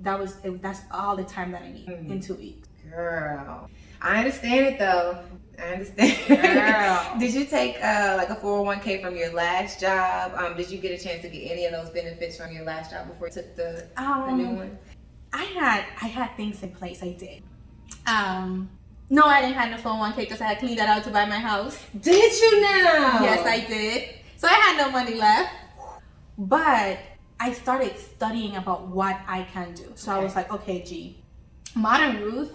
[0.00, 2.68] That was it, that's all the time that I need in two weeks.
[2.90, 3.68] Girl,
[4.02, 5.18] I understand it though.
[5.58, 6.28] I understand.
[6.28, 7.16] Girl.
[7.20, 10.32] did you take uh, like a 401k from your last job?
[10.36, 12.90] Um, did you get a chance to get any of those benefits from your last
[12.90, 14.78] job before you took the, the new Um, one?
[15.32, 17.02] I had I had things in place.
[17.02, 17.42] I did.
[18.06, 18.68] Um,
[19.10, 21.38] no, I didn't have no 401k because I had cleaned that out to buy my
[21.38, 21.78] house.
[22.00, 23.20] Did you now?
[23.22, 24.08] Yes, I did.
[24.44, 25.54] So I had no money left.
[26.36, 26.98] But
[27.40, 29.92] I started studying about what I can do.
[29.94, 31.16] So I was like, okay, G,
[31.74, 32.52] Modern Ruth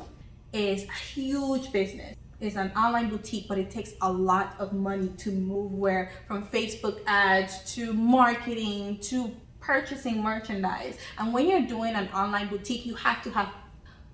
[0.54, 2.16] is a huge business.
[2.40, 6.46] It's an online boutique, but it takes a lot of money to move where from
[6.46, 10.96] Facebook ads to marketing to purchasing merchandise.
[11.18, 13.50] And when you're doing an online boutique, you have to have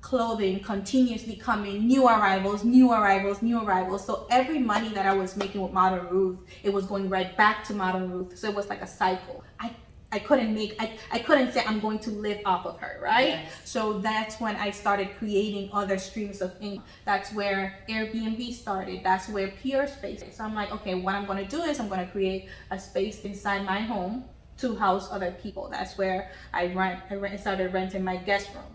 [0.06, 4.06] clothing continuously coming, new arrivals, new arrivals, new arrivals.
[4.06, 7.64] So every money that I was making with Modern Ruth, it was going right back
[7.66, 8.38] to Modern Ruth.
[8.38, 9.44] So it was like a cycle.
[9.60, 9.72] I
[10.12, 13.30] I couldn't make I, I couldn't say I'm going to live off of her, right?
[13.30, 13.52] Yes.
[13.64, 16.86] So that's when I started creating other streams of income.
[17.06, 19.02] That's where Airbnb started.
[19.04, 20.22] That's where Peerspace.
[20.36, 23.66] So I'm like, okay, what I'm gonna do is I'm gonna create a space inside
[23.66, 24.26] my home
[24.60, 25.68] to house other people.
[25.72, 28.75] That's where I rent I rent, started renting my guest room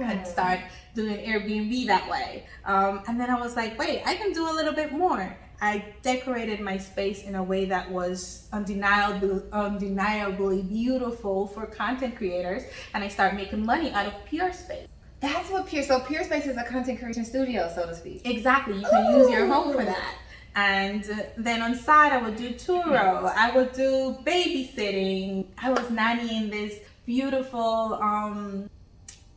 [0.00, 0.60] and start
[0.94, 2.46] doing Airbnb that way.
[2.64, 5.36] Um, and then I was like, wait, I can do a little bit more.
[5.60, 12.64] I decorated my space in a way that was undeniably, undeniably beautiful for content creators,
[12.94, 14.88] and I started making money out of Peerspace.
[15.20, 15.84] That's what Pure.
[15.84, 18.26] So Peerspace is a content creation studio, so to speak.
[18.26, 20.16] Exactly, you can use your home for that.
[20.56, 23.32] And uh, then on side, I would do Turo.
[23.32, 25.46] I would do babysitting.
[25.56, 28.68] I was nannying this beautiful um,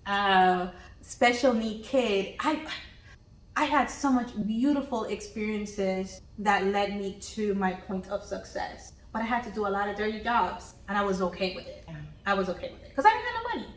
[0.05, 0.67] uh,
[1.01, 2.35] special need kid.
[2.39, 2.65] I
[3.55, 8.93] I had so much beautiful experiences that led me to my point of success.
[9.13, 11.65] But I had to do a lot of dirty jobs, and I was okay with
[11.67, 11.87] it.
[12.25, 13.73] I was okay with it because I didn't have no money.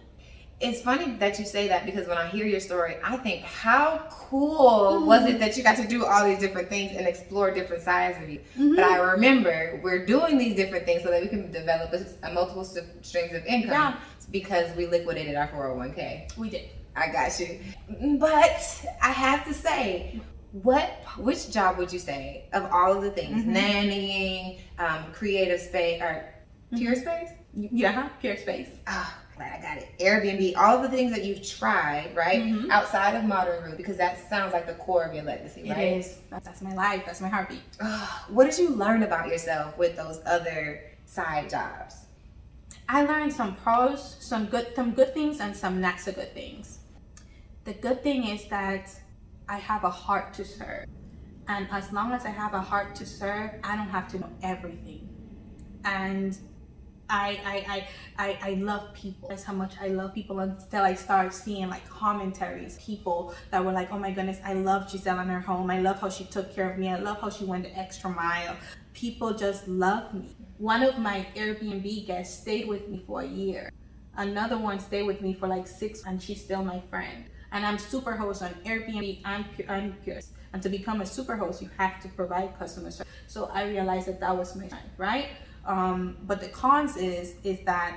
[0.61, 4.09] It's funny that you say that because when I hear your story, I think how
[4.11, 7.85] cool was it that you got to do all these different things and explore different
[7.85, 8.41] sides of you.
[8.75, 12.33] But I remember we're doing these different things so that we can develop a, a
[12.33, 13.97] multiple st- streams of income Yeah.
[14.31, 16.37] Because we liquidated our 401k.
[16.37, 16.69] We did.
[16.97, 17.61] I got you.
[18.19, 20.21] But I have to say,
[20.53, 23.55] what which job would you say of all of the things, Mhm.
[23.57, 26.25] nannying, um, creative space, or
[26.73, 27.33] Peerspace?
[27.55, 28.09] Yeah?
[28.23, 28.69] Peerspace.
[28.87, 29.89] Ah, glad I got it.
[30.01, 32.43] Airbnb, all of the things that you've tried, right?
[32.43, 32.71] Mhm.
[32.71, 35.97] Outside of Modern Ruth, because that sounds like the core of your legacy, It right?
[35.99, 36.19] is.
[36.31, 37.03] That's, my life.
[37.07, 37.63] That's my heartbeat.
[37.81, 41.95] Ah, what did you learn about yourself with those other side jobs?
[42.91, 46.79] I learned some pros, some good, some good things, and some not so good things.
[47.65, 48.91] The good thing is that
[49.47, 50.87] I have a heart to serve,
[51.49, 54.31] and as long as I have a heart to serve, I don't have to know
[54.43, 55.09] everything.
[55.85, 56.39] And
[57.11, 59.29] I, I, I, I, I love people.
[59.29, 63.73] That's how much I love people until I start seeing like commentaries, people that were
[63.73, 65.71] like, oh my goodness, I love Gisele in her home.
[65.71, 66.89] I love how she took care of me.
[66.89, 68.57] I love how she went the extra mile.
[68.93, 70.38] People just love me.
[70.59, 73.71] One of my Airbnb guests stayed with me for a year.
[74.17, 77.27] Another one stayed with me for like six, and she's still my friend.
[77.53, 79.21] And I'm super host on Airbnb.
[79.25, 80.21] I'm I'm Pure.
[80.53, 83.13] And to become a super host, you have to provide customer service.
[83.29, 85.29] So I realized that that was my strength, right?
[85.65, 87.97] Um, but the cons is is that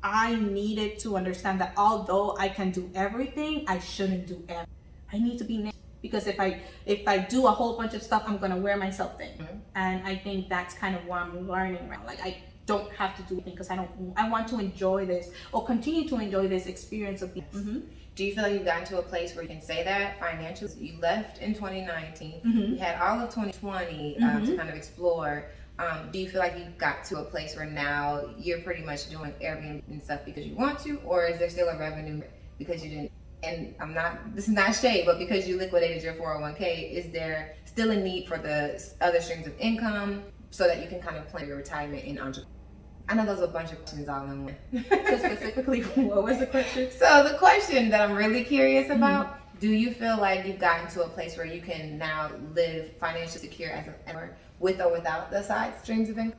[0.00, 4.74] I needed to understand that although I can do everything, I shouldn't do everything.
[5.12, 5.69] I need to be
[6.02, 9.18] because if I if I do a whole bunch of stuff, I'm gonna wear myself
[9.18, 9.30] thin.
[9.38, 9.60] Mhm.
[9.74, 12.04] And I think that's kind of what I'm learning right.
[12.06, 12.36] Like I
[12.66, 13.90] don't have to do anything because I don't.
[14.16, 17.34] I want to enjoy this or continue to enjoy this experience of.
[17.34, 17.78] Being, Mm-hmm.
[18.16, 20.74] Do you feel like you've gotten to a place where you can say that financially?
[20.78, 22.40] You left in 2019.
[22.44, 22.68] Mhm.
[22.70, 24.56] You had all of 2020 um, to Mhm.
[24.58, 25.44] kind of explore.
[25.78, 29.08] Um, do you feel like you got to a place where now you're pretty much
[29.08, 32.20] doing Airbnb and stuff because you want to, or is there still a revenue
[32.58, 33.12] because you didn't?
[33.42, 34.34] And I'm not.
[34.34, 38.28] This is not shade, but because you liquidated your 401k, is there still a need
[38.28, 42.04] for the other streams of income so that you can kind of plan your retirement
[42.04, 42.48] in entrepreneur?
[43.08, 44.56] I know those are a bunch of questions all in one.
[44.88, 46.90] So specifically, what was the question?
[46.92, 51.02] So the question that I'm really curious about: Do you feel like you've gotten to
[51.02, 55.30] a place where you can now live financially secure as a or with or without
[55.30, 56.38] the side streams of income?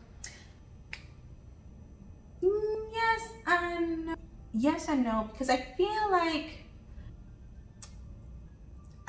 [2.41, 4.16] Mm, yes and
[4.54, 6.61] yes and no because I feel like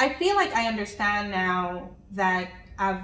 [0.03, 3.03] I feel like I understand now that I've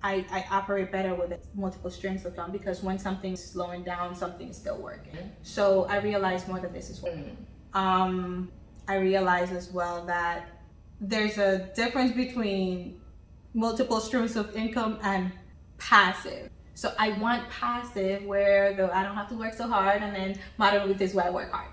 [0.00, 4.50] I, I operate better with multiple streams of income because when something's slowing down, something
[4.50, 5.18] is still working.
[5.42, 7.36] So I realize more that this is working.
[7.74, 8.52] Um,
[8.86, 10.46] I realize as well that
[11.00, 13.00] there's a difference between
[13.52, 15.32] multiple streams of income and
[15.78, 16.48] passive.
[16.74, 20.38] So I want passive where though I don't have to work so hard, and then
[20.58, 21.70] modern Ruth is where I work hard.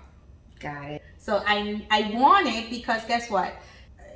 [0.58, 1.02] Got it.
[1.18, 3.54] So I I want it because guess what?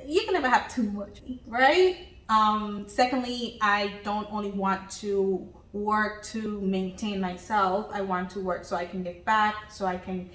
[0.09, 2.07] You can never have too much, right?
[2.29, 7.91] Um, secondly, I don't only want to work to maintain myself.
[7.93, 10.31] I want to work so I can give back, so I can,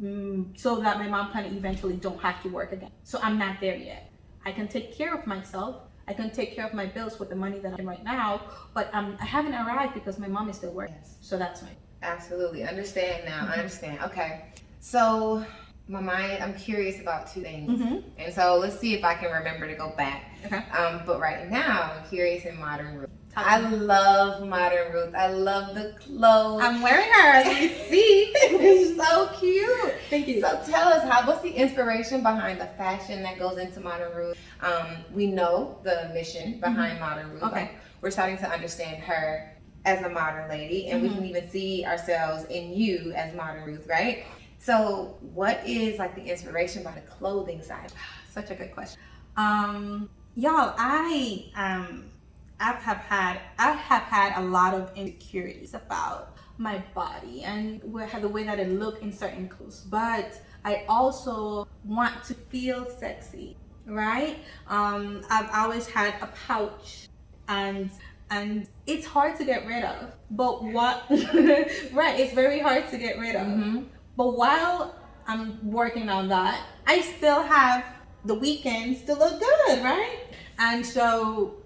[0.00, 2.92] mm, so that my mom can eventually don't have to work again.
[3.02, 4.12] So I'm not there yet.
[4.46, 5.82] I can take care of myself.
[6.06, 8.42] I can take care of my bills with the money that I'm right now,
[8.72, 10.94] but um, I haven't arrived because my mom is still working.
[11.00, 11.16] Yes.
[11.20, 11.70] So that's my.
[12.02, 12.62] Absolutely.
[12.62, 13.40] Understand now.
[13.40, 13.52] Mm-hmm.
[13.52, 13.98] I understand.
[14.02, 14.44] Okay.
[14.78, 15.44] So
[15.88, 17.80] my mind, I'm curious about two things.
[17.80, 17.96] Mm-hmm.
[18.18, 20.30] And so let's see if I can remember to go back.
[20.46, 20.56] Okay.
[20.70, 23.08] Um, but right now, I'm curious in modern Ruth.
[23.34, 25.14] I love modern Ruth.
[25.14, 26.60] I love the clothes.
[26.62, 28.30] I'm wearing her as we speak.
[28.34, 29.94] it's so cute.
[30.10, 30.40] Thank you.
[30.42, 34.36] So tell us how what's the inspiration behind the fashion that goes into Modern Ruth?
[34.60, 37.40] Um, we know the mission behind Modern Ruth.
[37.42, 37.46] Mm-hmm.
[37.54, 37.60] Okay.
[37.62, 41.14] Like, we're starting to understand her as a modern lady, and we Mhm.
[41.16, 44.24] can even see ourselves in you as modern Ruth, right?
[44.62, 47.92] So, what is like the inspiration by the clothing side?
[48.30, 49.00] Such a good question.
[49.36, 52.04] Um, y'all, I um,
[52.60, 58.28] I have had I have had a lot of insecurities about my body and the
[58.28, 64.38] way that it look in certain clothes, but I also want to feel sexy, right?
[64.68, 67.08] Um, I've always had a pouch,
[67.48, 67.90] and
[68.30, 70.14] and it's hard to get rid of.
[70.30, 71.02] But what?
[71.10, 73.48] right, it's very hard to get rid of.
[73.48, 73.82] Mm-hmm.
[74.16, 74.94] But while
[75.26, 77.84] I'm working on that, I still have
[78.24, 80.18] the weekends to look good, right?
[80.58, 81.56] And so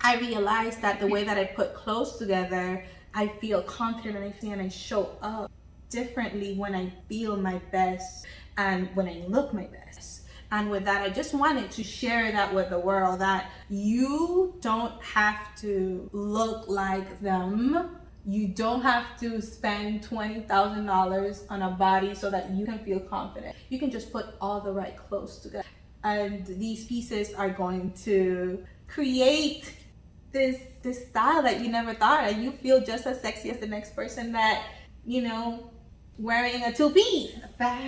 [0.00, 2.84] I realized that the way that I put clothes together,
[3.14, 5.50] I feel confident and I feel and I show up
[5.90, 8.26] differently when I feel my best
[8.56, 10.22] and when I look my best.
[10.50, 15.02] And with that, I just wanted to share that with the world that you don't
[15.02, 17.96] have to look like them.
[18.30, 23.56] You don't have to spend $20,000 on a body so that you can feel confident.
[23.70, 25.64] You can just put all the right clothes together.
[26.04, 29.74] And these pieces are going to create
[30.30, 33.66] this this style that you never thought and you feel just as sexy as the
[33.66, 34.62] next person that,
[35.06, 35.70] you know,
[36.18, 37.32] wearing a two piece.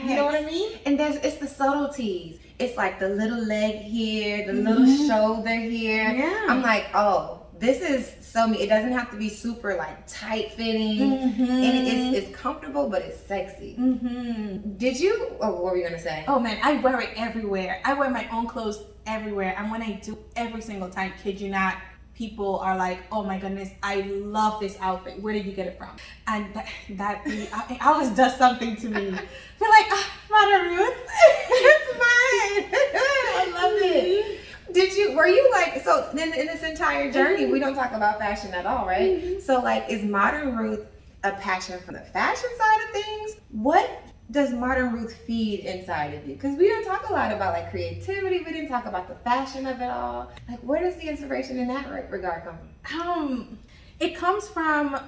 [0.07, 0.79] You know what I mean?
[0.87, 2.39] And there's it's the subtleties.
[2.59, 5.07] It's like the little leg here, the little Mhm.
[5.07, 6.11] shoulder here.
[6.13, 6.47] Yeah.
[6.49, 8.59] I'm like, oh, this is so me.
[8.63, 11.41] It doesn't have to be super like tight fitting, Mhm.
[11.41, 13.77] and it's it's comfortable, but it's sexy.
[13.79, 14.77] Mm-hmm.
[14.77, 15.37] Did you?
[15.41, 16.25] Oh, what were you gonna say?
[16.27, 17.81] Oh man, I wear it everywhere.
[17.85, 19.55] I wear my own clothes everywhere.
[19.59, 21.75] And when I do every single time, kid you not,
[22.15, 25.21] people are like, oh my goodness, I love this outfit.
[25.23, 25.97] Where did you get it from?
[26.27, 27.51] And that, that it
[27.85, 29.11] always does something to me.
[29.11, 30.97] Feel like, ah, Modern Ruth,
[31.51, 32.71] it's mine.
[33.41, 34.40] I love it.
[34.73, 35.17] Did you?
[35.17, 36.09] Were you like so?
[36.15, 39.23] Then in this entire journey, we don't talk about fashion at all, right?
[39.23, 39.43] Mhm.
[39.43, 40.87] So like, is modern Ruth
[41.25, 43.37] a passion from the fashion side of things?
[43.51, 43.89] What
[44.31, 46.35] does modern Ruth feed inside of you?
[46.35, 48.39] Because we don't talk a lot about like creativity.
[48.39, 50.31] We didn't talk about the fashion of it all.
[50.49, 53.01] Like, where does the inspiration in that re- regard come from?
[53.01, 53.59] Um,
[53.99, 54.99] it comes from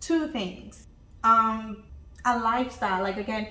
[0.00, 0.86] two things.
[1.24, 1.84] Um,
[2.24, 3.48] a lifestyle, like again,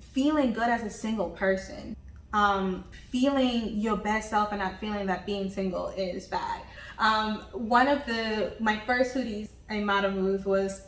[0.00, 1.94] feeling good as a single person.
[2.32, 6.60] Um, feeling your best self and not feeling that being single is bad.
[6.98, 10.82] Um, one of the my first hoodies in Modern Ruth was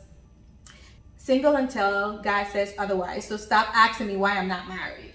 [1.16, 3.26] single until God says otherwise.
[3.26, 5.14] So stop asking me why I'm not married.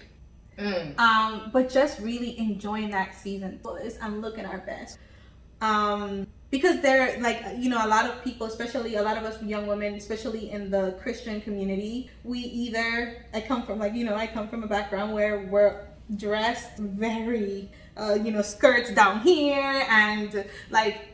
[0.58, 0.98] Mm.
[0.98, 3.60] Um, but just really enjoying that season
[4.00, 4.98] I'm looking our best.
[5.60, 9.42] Um, because there, like you know, a lot of people, especially a lot of us
[9.42, 14.14] young women, especially in the Christian community, we either I come from like you know
[14.14, 19.84] I come from a background where we're dressed very, uh, you know, skirts down here
[19.88, 21.08] and like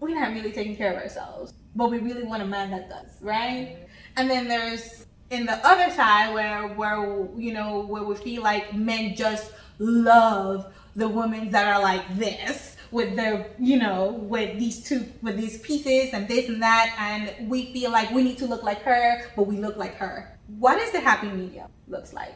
[0.00, 3.16] we're not really taking care of ourselves, but we really want a man that does,
[3.22, 3.78] right?
[4.16, 8.74] And then there's in the other side where where you know where we feel like
[8.74, 14.82] men just love the women that are like this with their you know with these
[14.82, 18.46] two with these pieces and this and that and we feel like we need to
[18.46, 22.34] look like her but we look like her what is the happy medium looks like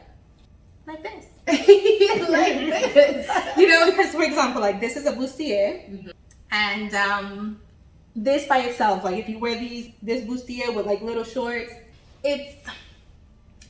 [0.89, 1.25] like this.
[2.29, 2.53] Like
[2.93, 3.57] this.
[3.57, 6.13] you know because for example like this is a bustier.
[6.51, 7.59] And um
[8.15, 11.71] this by itself like if you wear these this bustier with like little shorts
[12.23, 12.67] it's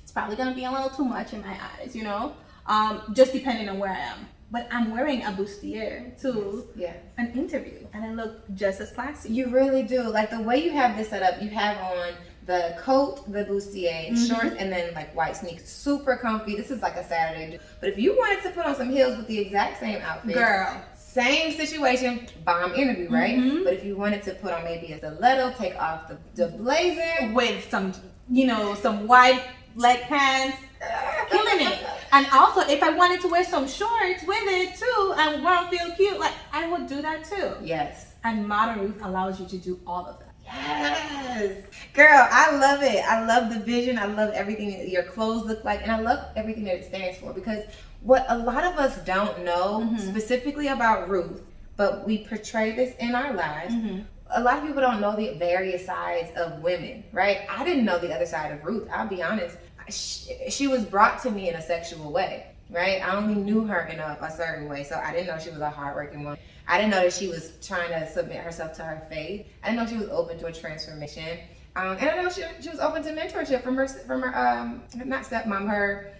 [0.01, 2.33] it's probably gonna be a little too much in my eyes you know?
[2.67, 4.19] Um just depending on where i am.
[4.51, 6.93] But i'm wearing a bustier to Yeah.
[7.17, 7.79] an interview.
[7.93, 9.29] And i look just as classy.
[9.37, 10.01] You really do.
[10.03, 12.13] Like the way you have this set up, you have on
[12.49, 14.27] the coat, the bustier, Mhm.
[14.27, 15.67] shorts, and then like white sneakers.
[15.69, 16.55] Super comfy.
[16.55, 17.59] This is like a Saturday.
[17.79, 20.73] But if you wanted to put on some heels with the exact same outfit, girl
[20.95, 23.35] same situation, bomb interview, right?
[23.37, 23.63] Mhm.
[23.65, 27.31] But if you wanted to put on maybe a stiletto, take off the, the blazer,
[27.33, 27.93] with some
[28.29, 29.43] you know some white
[29.75, 30.57] leg pants
[31.31, 31.77] killing it.
[32.11, 35.77] And also, if I wanted to wear some shorts with it too, and want to
[35.77, 37.47] feel cute, like I would do that too.
[37.61, 37.93] Yes.
[38.23, 40.28] And Modern Ruth allows you to do all of that.
[40.53, 41.63] Yes.
[41.93, 43.03] Girl, I love it.
[43.05, 43.97] I love the vision.
[43.97, 45.81] I love everything that your clothes look like.
[45.81, 47.63] And I love everything that it stands for because
[48.01, 49.99] what a lot of us don't know Mhm.
[49.99, 51.41] specifically about Ruth,
[51.75, 53.73] but we portray this in our lives.
[53.73, 54.01] Mm-hmm.
[54.31, 57.39] A lot of people don't know the various sides of women, right?
[57.49, 58.87] I didn't know the other side of Ruth.
[58.93, 59.57] I'll be honest.
[59.89, 63.01] She, she was brought to me in a sexual way, right?
[63.01, 65.61] I only knew her in a, a certain way, so I didn't know she was
[65.61, 66.37] a hardworking woman.
[66.69, 69.47] I didn't know that she was trying to submit herself to her faith.
[69.63, 71.39] I didn't know she was open to a transformation.
[71.75, 74.83] Um, and I know she, she was open to mentorship from her from her um
[75.05, 76.13] not stepmom, her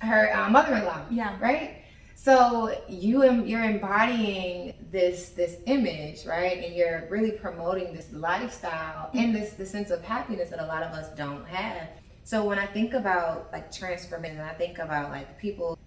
[0.00, 1.02] her uh, mother-in-law.
[1.10, 1.36] Yeah.
[1.40, 1.82] Right.
[2.14, 6.64] So you you're embodying this this image, right?
[6.64, 10.82] And you're really promoting this lifestyle and this the sense of happiness that a lot
[10.82, 11.88] of us don't have.
[12.24, 15.78] So when I think about like transformation, I think about like people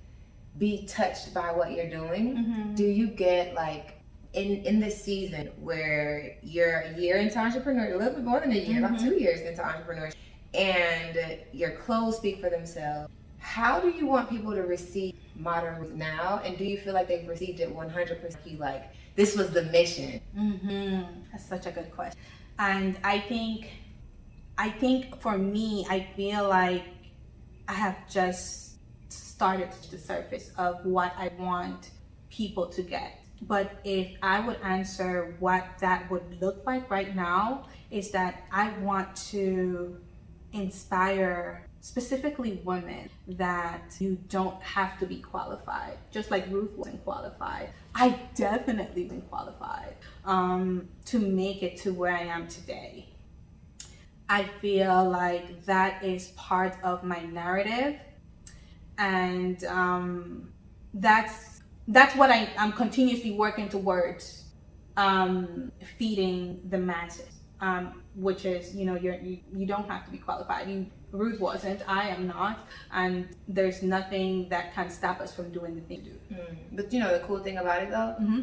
[0.57, 2.37] be touched by what you're doing.
[2.37, 2.75] Mm-hmm.
[2.75, 3.94] Do you get like
[4.35, 8.51] in in this season where you're a year into entrepreneurship, a little bit more than
[8.51, 9.09] a year, about Mhm.
[9.09, 10.15] two years into entrepreneurship,
[10.53, 13.09] and your clothes speak for themselves?
[13.39, 16.41] How do you want people to receive modern now?
[16.43, 18.37] And do you feel like they've received it 100%?
[18.45, 18.83] You like
[19.15, 20.19] this was the mission.
[20.33, 22.19] hmm That's such a good question.
[22.59, 23.69] And I think,
[24.57, 26.83] I think for me, I feel like
[27.67, 28.77] I have just
[29.09, 31.91] started to the surface of what I want
[32.29, 33.19] people to get.
[33.47, 38.69] But if I would answer what that would look like right now, is that I
[38.79, 40.01] want to
[40.51, 45.97] inspire specifically women that you don't have to be qualified.
[46.09, 47.69] Just like ruth wasn't qualified.
[47.93, 53.09] I definitely been qualified um, to make it to where i am today.
[54.27, 57.99] I feel like that is part of my narrative.
[58.97, 60.53] And um,
[60.95, 61.54] that's
[61.89, 64.43] that's what I, i'm continuously working towards
[64.97, 70.11] um, feeding the masses um, which is you know you're, you you don't have to
[70.11, 70.69] be qualified.
[70.69, 75.75] You Ruth wasn't, I am not, and there's nothing that can stop us from doing
[75.75, 76.41] the thing we do.
[76.73, 78.41] But you know the cool thing about it though, Mm-hmm.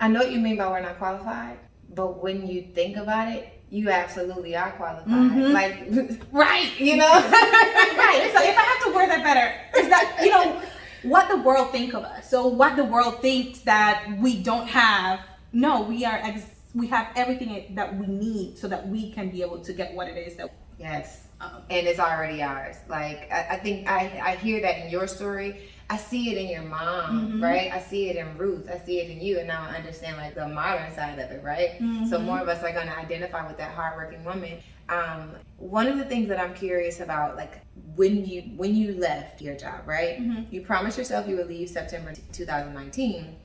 [0.00, 1.58] I know what you mean by we're not qualified,
[1.94, 5.12] but when you think about it, you absolutely are qualified.
[5.12, 5.52] Mhm.
[5.52, 7.08] Like, Right, you know,
[8.04, 8.30] right.
[8.34, 9.46] So if I have to word that better,
[9.78, 10.60] is that you know
[11.08, 12.28] what the world think of us.
[12.30, 15.20] So what the world thinks that we don't have.
[15.52, 16.16] No, we are.
[16.22, 19.94] Ex- we have everything that we need so that we can be able to get
[19.94, 20.50] what it is that.
[20.78, 22.76] yes, Um, and it's already ours.
[22.88, 25.70] Like I, I think I, I hear that in your story.
[25.88, 27.42] I see it in your mom, Mhm.
[27.42, 27.70] right?
[27.72, 28.68] I see it in Ruth.
[28.68, 31.42] I see it in you, and now I understand like the modern side of it,
[31.44, 31.78] right?
[32.10, 32.24] So Mhm.
[32.24, 34.58] more of us are going to identify with that hardworking woman.
[34.88, 37.60] Um, one of the things that I'm curious about, like
[37.94, 40.18] when you when you left your job, right?
[40.20, 40.52] Mhm.
[40.52, 43.36] You promised yourself you would leave September 2019,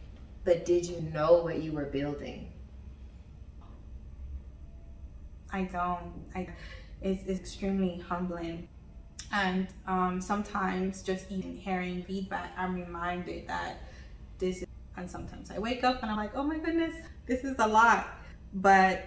[0.43, 2.47] but did you know what you were building?
[5.51, 6.13] I don't.
[6.35, 6.47] I
[7.01, 8.67] it's, it's extremely humbling,
[9.33, 13.77] and um, sometimes just even hearing feedback, I'm reminded that
[14.39, 14.57] this.
[14.59, 14.65] Is,
[14.97, 16.93] and sometimes I wake up and I'm like, oh my goodness,
[17.25, 18.07] this is a lot,
[18.53, 19.05] but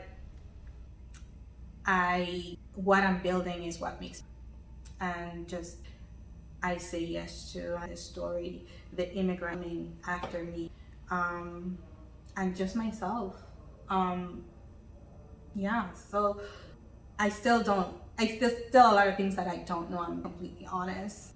[1.87, 4.23] I what I'm building is what makes,
[5.01, 5.79] and just
[6.63, 10.71] I say yes to the story, the immigrant after me,
[11.11, 11.77] um,
[12.37, 13.37] and just myself.
[13.91, 14.45] Um,
[15.55, 16.41] yeah so
[17.19, 20.21] i still don't i still still a lot of things that i don't know i'm
[20.21, 21.35] completely honest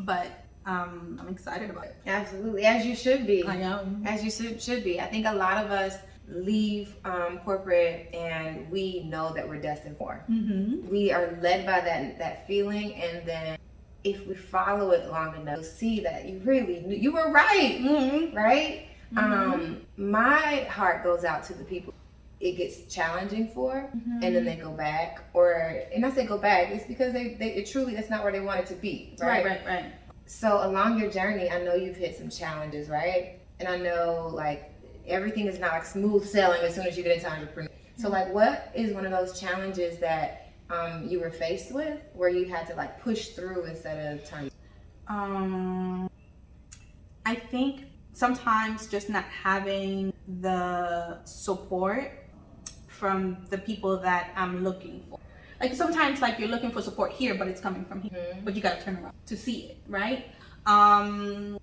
[0.00, 0.26] but
[0.66, 3.44] um i'm excited about it Absolutely, as you should be.
[3.44, 5.00] i am As you should, should be.
[5.00, 9.96] I think a lot of us leave um, corporate and we know that we're destined
[9.98, 10.24] for.
[10.30, 10.88] mm-hmm.
[10.88, 13.58] We are led by that that feeling, and then
[14.04, 17.78] if we follow it long enough, you'll see that you really knew, you were right,
[17.80, 18.36] Mm-hmm.
[18.36, 18.88] right?
[19.12, 19.18] Mhm.
[19.22, 21.92] Um, my heart goes out to the people
[22.40, 24.22] it gets challenging for, Mm-hmm.
[24.22, 25.52] and then they go back, or
[25.94, 28.40] and I say go back, it's because they, they it truly that's not where they
[28.40, 29.84] wanted to be, right right right
[30.26, 33.38] so along your journey, I know you've hit some challenges, right?
[33.60, 34.72] And I know like
[35.06, 37.70] everything is not like smooth sailing as soon as you get into entrepreneur.
[37.96, 42.28] So like, what is one of those challenges that um, you were faced with, where
[42.28, 44.50] you had to like push through instead of turn?
[45.08, 46.08] um
[47.26, 47.84] i think
[48.14, 52.10] sometimes just not having the support
[52.88, 55.18] from the people that i'm looking for
[55.60, 58.44] like sometimes like you're looking for support here but it's coming from here Mhm.
[58.46, 60.24] but you got to turn around to see it right
[60.64, 61.58] um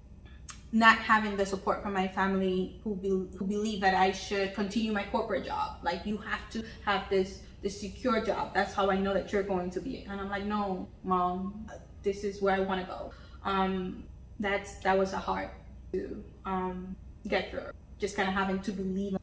[0.72, 4.92] not having the support from my family who, be, who believe that i should continue
[4.92, 5.78] my corporate job.
[5.84, 8.54] Like you have to have this this secure job.
[8.54, 10.06] That's how i know that you're going to be.
[10.10, 11.68] And i'm like no mom
[12.04, 13.12] this is where i want to go.
[13.44, 14.04] Um
[14.40, 15.50] that's that was a hard
[15.94, 16.96] to um
[17.28, 17.72] get through.
[18.00, 19.18] Just kind of having to believe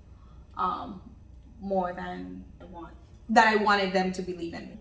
[0.57, 1.01] um
[1.61, 2.95] more than i want
[3.31, 4.79] that i wanted them to believe in me.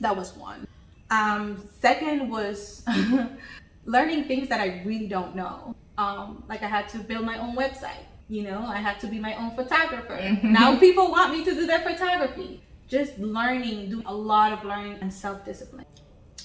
[0.00, 0.68] That was one.
[1.10, 2.84] Um second was
[3.84, 7.56] learning things that i really don't know um like i had to build my own
[7.56, 8.64] website you know?
[8.66, 10.16] I had to be my own photographer.
[10.16, 10.42] Mhm.
[10.44, 12.62] now people want me to do their photography.
[12.88, 15.86] Just learning doing a lot of learning and self-discipline.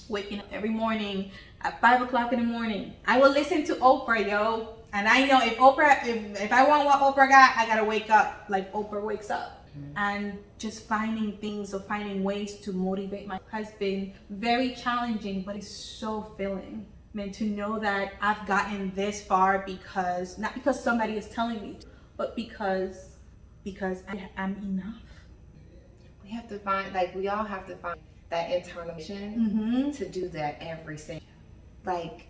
[0.08, 1.30] Waking up every morning
[1.62, 2.94] at five o'clock in the morning.
[3.06, 4.76] I will listen to oprah yo.
[4.92, 8.10] And i know if oprah if, if i want what oprah got i gotta wake
[8.10, 9.58] up like oprah wakes up.
[9.96, 15.56] And just finding things or finding ways to motivate my has been very challenging but
[15.56, 15.66] it's
[16.00, 16.84] so filling
[17.14, 21.78] meant to know that I've gotten this far because not because somebody is telling me,
[22.16, 23.16] but because
[23.64, 25.02] because I am enough.
[26.24, 27.98] We have to find like we all have to find
[28.30, 29.90] that internal mission Mm-hmm.
[29.92, 31.26] to do that every single
[31.84, 32.26] like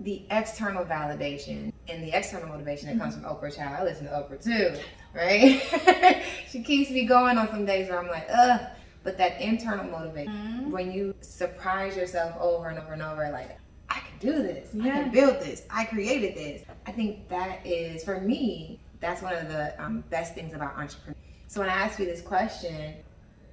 [0.00, 3.76] the external validation and the external motivation that comes from Oprah Child.
[3.80, 4.78] I listen to Oprah too,
[5.14, 6.22] right?
[6.50, 8.60] she keeps me going on some days where I'm like, ugh.
[9.04, 10.70] But that internal motivation, Mm-hmm.
[10.72, 13.56] when you surprise yourself over and over and over, like,
[13.88, 15.02] I can do this, I Yeah.
[15.02, 16.64] can build this, I created this.
[16.86, 21.14] I think that is, for me, that's one of the um, best things about entrepreneurship.
[21.48, 22.94] So when I ask you this question,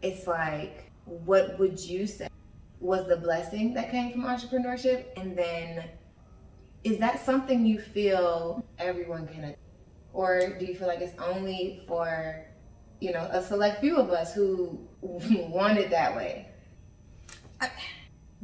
[0.02, 2.28] it's like, what would you say
[2.80, 5.06] was the blessing that came from entrepreneurship?
[5.16, 5.86] And then
[6.84, 9.56] is that something you feel everyone can?
[10.12, 12.46] Or do you feel like it's only for,
[13.00, 16.50] you know, a select few of us who want it that way?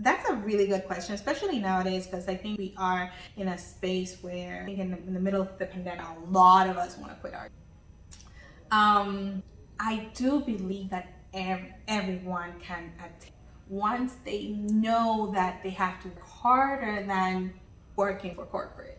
[0.01, 4.17] That's a really good question, especially nowadays, because I think we are in a space
[4.21, 6.97] where, I think in the, in the middle of the pandemic, a lot of us
[6.97, 7.49] want to quit our.
[8.71, 9.43] Um,
[9.77, 13.33] I do believe that ev- everyone can attain
[13.67, 17.53] once they know that they have to work harder than
[17.95, 18.97] working for corporate.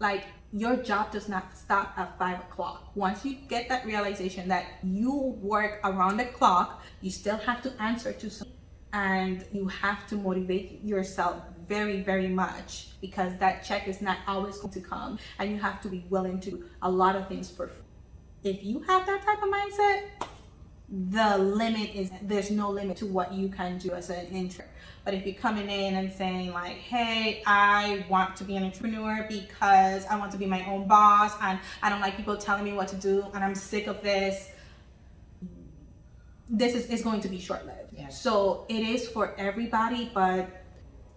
[0.00, 2.90] Like your job does not stop at five o'clock.
[2.94, 7.72] Once you get that realization that you work around the clock, you still have to
[7.80, 8.48] answer to some
[8.92, 14.56] and you have to motivate yourself very very much because that check is not always
[14.58, 17.50] going to come and you have to be willing to do a lot of things
[17.50, 17.84] for free.
[18.44, 20.28] If you have that type of mindset
[20.90, 24.66] the limit is there's no limit to what you can do as an intern.
[25.04, 29.26] But if you're coming in and saying like hey i want to be an entrepreneur
[29.28, 32.74] because i want to be my own boss and i don't like people telling me
[32.74, 34.50] what to do and i'm sick of this
[36.50, 38.08] this is, is going to be short-lived Yeah.
[38.08, 40.48] so it is for everybody but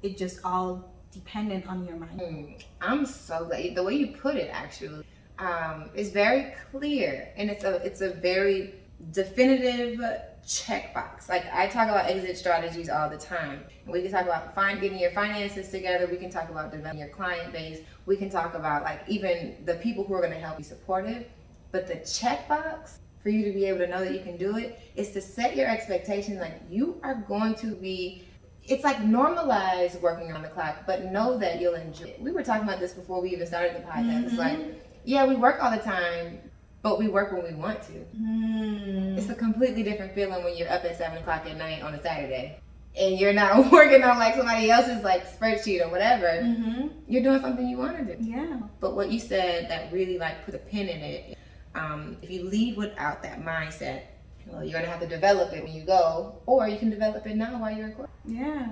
[0.04, 4.36] it just all dependent on your mind Mm, I'm so glad the way you put
[4.36, 5.06] it actually
[5.40, 8.76] um, is very clear and it's a it's a very
[9.12, 10.00] definitive
[10.46, 11.30] checkbox.
[11.30, 13.64] Like I talk about exit strategies all the time.
[13.86, 16.08] We can talk about find getting your finances together.
[16.10, 17.80] We can talk about developing your client base.
[18.06, 21.26] We can talk about like even the people who are going to help you supportive.
[21.72, 24.80] But the checkbox for you to be able to know that you can do it
[24.96, 26.40] is to set your expectations.
[26.40, 28.24] Like you are going to be
[28.64, 32.22] it's like normalize working on the clock, but know that you'll enjoy it.
[32.22, 34.26] We were talking about this before we even started the podcast.
[34.26, 34.60] It's like,
[35.04, 36.40] yeah, we work all the time,
[36.84, 37.94] but we work when we want to.
[38.18, 39.18] Hmm.
[39.18, 42.02] It's a completely different feeling when you're up at seven o'clock at night on a
[42.02, 42.60] Saturday
[42.98, 46.28] and you're not working on like somebody else's like spreadsheet or whatever.
[46.28, 46.88] Mm-hmm.
[47.08, 48.24] You're doing something you want to do.
[48.24, 48.60] Yeah.
[48.80, 51.38] But what you said that really like put a pin in it.
[51.76, 54.04] Um, if you leave without that mindset,
[54.46, 57.36] well, you're gonna have to develop it when you go, or you can develop it
[57.36, 58.10] now while you're in court.
[58.26, 58.68] Yeah.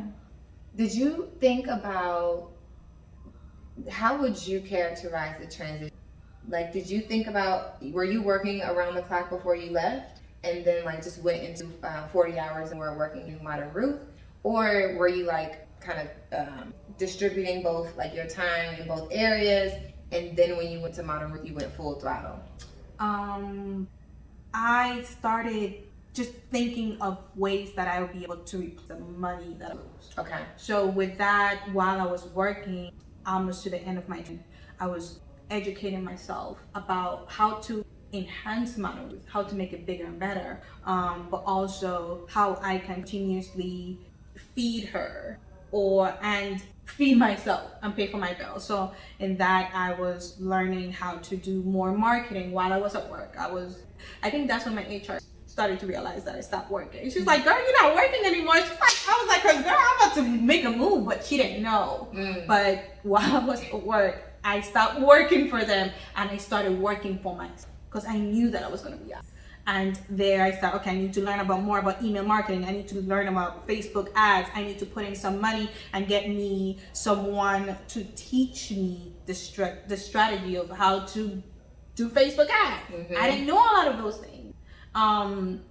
[0.76, 2.52] Did you think about
[3.90, 5.96] how would you characterize the transition?
[6.48, 10.66] Like, did you think about were you working around the clock before you left, and
[10.66, 14.00] then like just went into uh, 40 hours and were working in Modern Ruth,
[14.44, 19.74] or were you like kind of um, distributing both like your time in both areas,
[20.12, 22.40] and then when you went to Modern Ruth, you went full throttle?
[23.00, 23.88] Um,
[24.54, 25.84] I started
[26.14, 29.74] just thinking of ways that I would be able to replace the money that I
[29.76, 30.14] lose.
[30.18, 30.42] Okay.
[30.58, 32.92] So with that, while I was working
[33.26, 34.44] almost to the end of my term,
[34.80, 35.20] I was
[35.50, 40.62] educating myself about how to enhance Modern Ruth, how to make it bigger and better,
[40.86, 44.00] um, but also how I continuously
[44.56, 45.40] feed her
[45.72, 48.66] or and feed myself and pay for my bills.
[48.66, 53.10] So in that I was learning how to do more marketing while I was at
[53.10, 53.36] work.
[53.40, 53.84] I was
[54.24, 57.10] I think that's when my HR started to realize that I stopped working.
[57.10, 58.56] She's like, girl, you're not working anymore.
[58.58, 61.38] She's like, I was like, cause girl, I'm about to make a move, but she
[61.38, 62.08] didn't know.
[62.14, 62.48] Mm.
[62.48, 67.20] But while I was at work, I stopped working for them and I started working
[67.20, 69.24] for myself because I knew that I was gonna be out.
[69.76, 72.66] And there I thought, okay, I need to learn about more about email marketing.
[72.66, 74.50] I need to learn about Facebook ads.
[74.56, 79.36] I need to put in some money and get me someone to teach me the
[79.36, 81.44] str- the strategy of how to
[82.00, 82.82] do Facebook ads.
[82.92, 83.16] Mhm.
[83.16, 84.56] I didn't know a lot of those things.
[84.96, 85.62] Um,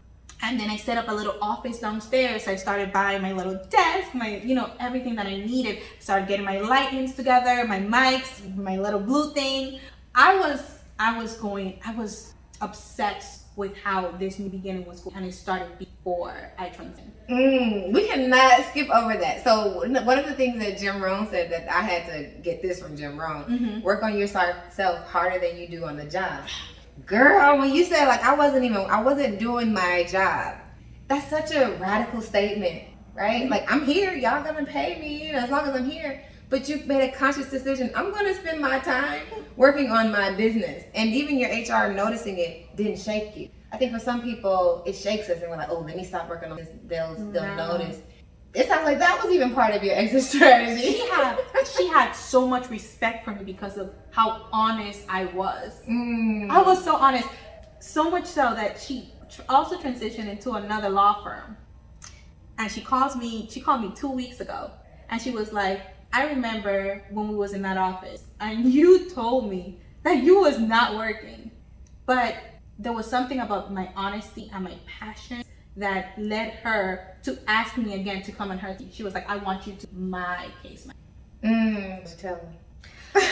[0.43, 2.47] and then I set up a little office downstairs.
[2.47, 5.79] I started buying my little desk, my you know everything that I needed.
[5.99, 9.81] Started getting my lightings together, my mics, my little blue thing.
[10.15, 10.61] I was
[11.01, 15.77] I was going I was obsessed with how this new beginning was and it started
[15.79, 17.11] before I transitioned.
[17.29, 19.43] Mm, we cannot skip over that.
[19.45, 22.81] So one of the things that Jim Rohn said that I had to get this
[22.81, 23.83] from Jim Rohn: Mhm.
[23.83, 24.57] work on yourself
[25.09, 26.45] harder than you do on the job.
[27.05, 30.55] Girl, when you said like I wasn't even I wasn't doing my job,
[31.09, 32.83] that's such a radical statement,
[33.15, 33.51] right?
[33.51, 36.23] Like I'm here, y'all gonna pay me, you know, as long as I'm here.
[36.49, 37.91] But you made a conscious decision.
[37.95, 39.23] I'm going to spend my time
[39.57, 43.49] working on my business, and even your HR noticing it didn't shake you.
[43.73, 46.29] I think for some people it shakes us, and we're like, oh, let me stop
[46.29, 46.69] working on this.
[46.87, 47.77] They'll they'll No.
[47.77, 48.01] notice.
[48.55, 50.81] It sounds like that was even part of your exit strategy.
[50.93, 51.39] She had
[51.77, 55.83] she had so much respect for me because of how honest I was.
[55.89, 56.51] Mm.
[56.51, 57.29] I was so honest,
[57.79, 61.59] so much so that she tr- also transitioned into another law firm.
[62.57, 63.49] And she calls me.
[63.51, 64.71] She called me two weeks ago,
[65.11, 69.51] and she was like, "I remember when we was in that office, and you told
[69.51, 71.51] me that you was not working,
[72.07, 72.35] but
[72.79, 75.43] there was something about my honesty and my passion."
[75.77, 78.91] That led her to ask me again to come on her team.
[78.93, 80.89] She was like, "I want you to my case
[81.45, 82.21] Mm.
[82.21, 82.59] Tell me.
[83.15, 83.23] on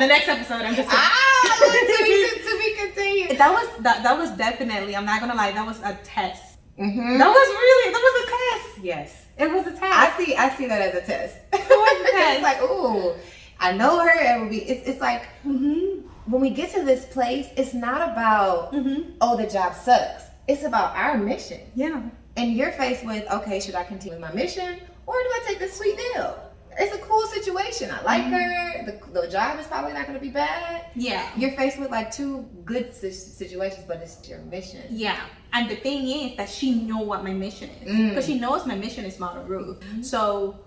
[0.00, 0.88] the next episode, I'm just.
[0.90, 3.38] ah, to be, to be continued.
[3.38, 4.02] That was that.
[4.02, 4.96] That was definitely.
[4.96, 5.52] I'm not gonna lie.
[5.52, 6.58] That was a test.
[6.78, 7.18] Mm-hmm.
[7.18, 7.92] That was really.
[7.92, 8.78] That was a test.
[8.84, 9.23] Yes.
[9.38, 9.82] It was a test.
[9.84, 10.36] I see.
[10.36, 11.36] I see that as a test.
[11.52, 12.34] It was a test.
[12.34, 13.14] it's like, ooh,
[13.60, 14.10] I know her.
[14.36, 14.58] It will be.
[14.62, 16.06] It's, it's like mm-hmm.
[16.30, 19.12] when we get to this place, it's not about Mm-hmm.
[19.20, 20.24] oh the job sucks.
[20.46, 21.60] It's about our mission.
[21.74, 22.02] Yeah.
[22.36, 25.58] And you're faced with okay, should I continue with my mission or do I take
[25.58, 26.40] this sweet deal?
[26.78, 27.90] It's a cool situation.
[27.90, 28.84] I like her.
[28.86, 30.86] The, the job is probably not going to be bad.
[30.94, 31.28] Yeah.
[31.36, 34.82] You're faced with like two good si- situations, but it's your mission.
[34.90, 35.20] Yeah.
[35.52, 38.08] And the thing is that she know what my mission is Mm.
[38.10, 39.82] because she knows my mission is Modern Ruth.
[40.04, 40.58] So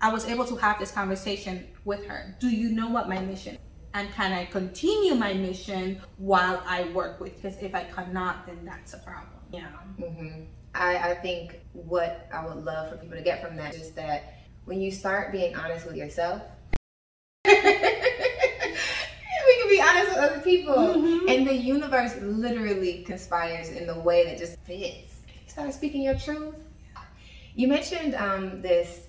[0.00, 2.36] I was able to have this conversation with her.
[2.40, 3.54] Do you know what my mission?
[3.54, 3.60] is?
[3.92, 7.34] And can I continue my mission while I work with?
[7.42, 9.40] Because if I cannot, then that's a problem.
[9.52, 9.66] Yeah.
[9.98, 13.90] hmm I, I think what I would love for people to get from that is
[13.94, 14.34] that
[14.70, 16.40] when you start being honest with yourself,
[17.44, 21.28] we can be honest with other people, Mhm.
[21.28, 25.22] and the universe literally conspires in the way that just fits.
[25.44, 26.54] You start speaking your truth.
[27.56, 29.08] You mentioned um, this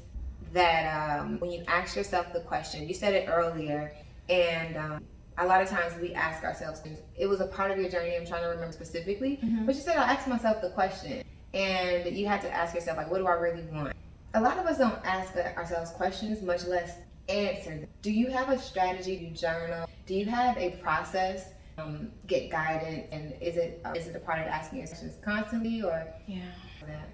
[0.52, 3.94] that um, when you ask yourself the question, you said it earlier,
[4.30, 5.04] and um,
[5.38, 6.82] a lot of times we ask ourselves,
[7.16, 9.68] it was a part of your journey, I'm trying to remember specifically, Mhm.
[9.68, 11.22] but you said, I asked myself the question,
[11.54, 13.94] and you had to ask yourself, like, what do I really want?
[14.34, 16.98] A lot of us don't ask ourselves questions, much less
[17.28, 17.88] answer them.
[18.02, 19.18] Do you have a strategy?
[19.18, 19.88] Do you journal?
[20.06, 21.50] Do you have a process?
[21.78, 25.82] Um, get guidance, and is it is it a part of asking your questions constantly,
[25.82, 26.42] or Yeah.
[26.88, 27.10] that?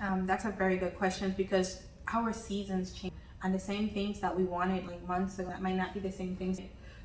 [0.00, 1.82] Um, that's a very good question because
[2.12, 3.12] our seasons change
[3.42, 6.12] and the same things that we wanted like months ago that might not be the
[6.12, 6.58] same things.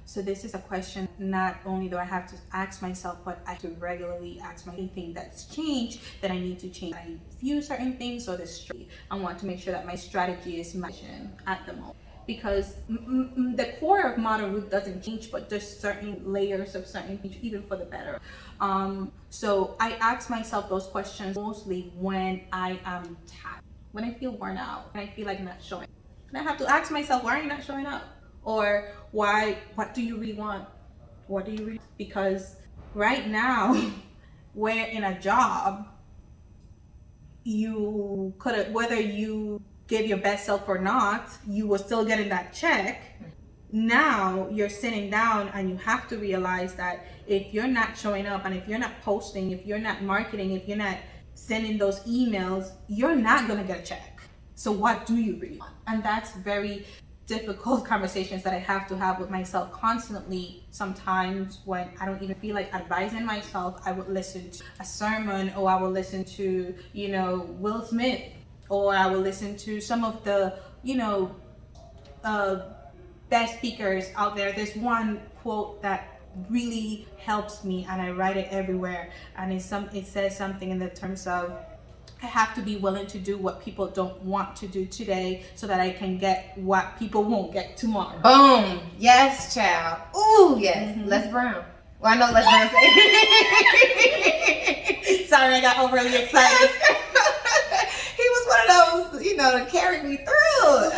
[0.06, 3.54] So this is a question not only do I have to ask myself, but I
[3.54, 6.94] have to regularly ask myself anything that's changed that I need to change.
[6.94, 8.88] I view certain things or the strategy.
[9.10, 11.96] I want to make sure that my strategy is mission at the moment.
[12.28, 16.88] Because mm, mm, the core of modern Ruth doesn't change, but there's certain layers of
[16.88, 18.20] certain things, even for the better.
[18.60, 23.62] Um, so I ask myself those questions mostly when I am tired,
[23.92, 25.88] when I feel worn out, when I feel like not showing.
[26.30, 28.15] And I have to ask myself, why are you not showing up?
[28.46, 29.58] Or why?
[29.76, 30.68] What do you really want?
[31.28, 31.82] What do you really?
[31.98, 32.56] Because
[32.94, 33.76] right now,
[34.54, 35.88] we're in a job.
[37.44, 42.30] You could have, whether you gave your best self or not, you were still getting
[42.30, 43.16] that check
[43.76, 48.46] now you're sitting down and you have to realize that if you're not showing up
[48.46, 50.98] and if you're not posting, if you're not marketing, if you're not
[51.34, 54.22] sending those emails, you're not going to get a check.
[54.56, 55.74] So what do you really want?
[55.88, 56.86] And that's very
[57.28, 60.64] difficult conversations that I have to have with myself constantly.
[60.72, 65.54] Sometimes when I don't even feel like advising myself, I would listen to a sermon
[65.56, 68.22] or I will listen to, you know, Will Smith
[68.70, 71.36] or I will listen to some of the, you know,
[72.24, 72.62] uh,
[73.30, 74.52] best speakers out there.
[74.52, 76.20] There's one quote that
[76.50, 79.12] really helps me, and I write it everywhere.
[79.38, 79.90] And it's some.
[79.94, 81.58] It says something in the terms of,
[82.26, 85.80] have to be willing to do what people don't want to do today, so that
[85.80, 88.20] I can get what people won't get tomorrow.
[88.22, 88.80] Boom.
[88.98, 90.00] Yes, child.
[90.16, 90.98] Ooh, yes.
[90.98, 91.08] Mm-hmm.
[91.08, 91.64] Les Brown.
[92.00, 92.70] Well, I know Les Brown.
[95.28, 96.70] Sorry, I got overly excited.
[98.18, 98.68] he was one of
[99.12, 100.92] those, you know, to carry me through.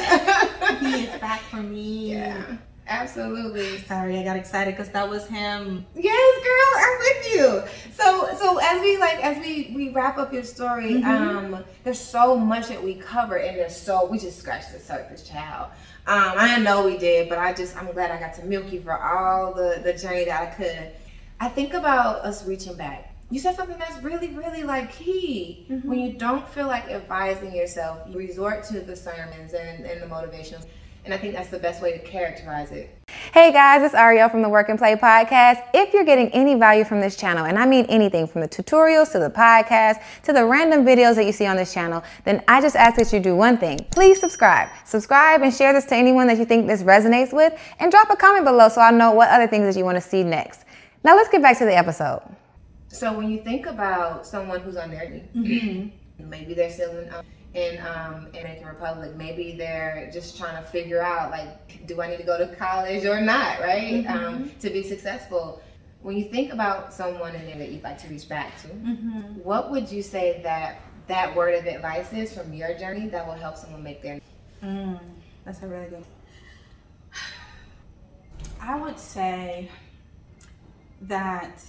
[0.80, 2.12] he is back for me.
[2.14, 2.58] yeah,
[2.88, 3.80] absolutely.
[3.80, 5.86] Sorry, I got excited because that was him.
[5.96, 7.94] Yes, girl, I'm with you.
[7.94, 11.06] So, so as we like, as we we wrap up your story, Mhm.
[11.06, 15.28] um, there's so much that we cover, and there's so we just scratched the surface,
[15.28, 15.70] child.
[16.08, 18.82] Um, I know we did, but I just I'm glad I got to milk you
[18.82, 20.92] for all the the journey that I could.
[21.40, 23.14] I think about us reaching back.
[23.30, 25.66] You said something that's really, really like key.
[25.70, 25.84] Mhm.
[25.86, 30.08] When you don't feel like advising yourself, you resort to the sermons and, and the
[30.08, 30.66] motivations.
[31.08, 32.94] And I think that's the best way to characterize it.
[33.34, 35.64] Hey guys, it's Ariel from the Work and Play podcast.
[35.74, 39.14] If you're getting any value from this channel, and I mean anything from the tutorials
[39.14, 42.60] to the podcast to the random videos that you see on this channel, then I
[42.60, 43.86] just ask that you do one thing.
[43.92, 44.68] Please subscribe.
[44.84, 48.18] Subscribe and share this to anyone that you think this resonates with, and drop a
[48.18, 50.66] comment below so I know what other things that you want to see next.
[51.06, 52.22] Now let's get back to the episode.
[52.90, 57.24] So when you think about someone who's on their knee, maybe they're still in, um,
[57.53, 62.10] in um, in Dominican Republic, maybe they're just trying to figure out like, do I
[62.10, 64.06] need to go to college or not, right?
[64.07, 65.61] Um, to be successful.
[66.02, 68.68] When you think about someone in there that you'd like to reach back to,
[69.44, 73.34] what would you say that that word of advice is from your journey that will
[73.34, 74.19] help someone make their
[74.64, 74.99] Mm,
[75.45, 76.03] that's a really good.
[78.61, 79.69] I would say
[81.02, 81.64] that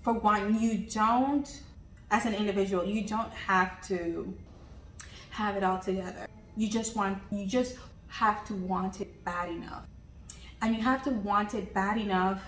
[0.00, 1.62] for one, you don't,
[2.10, 4.32] as an individual, you don't have to
[5.32, 6.26] have it all together.
[6.56, 7.76] You just want, you just
[8.08, 9.86] have to want it bad enough.
[10.60, 12.42] And you have to want it bad enough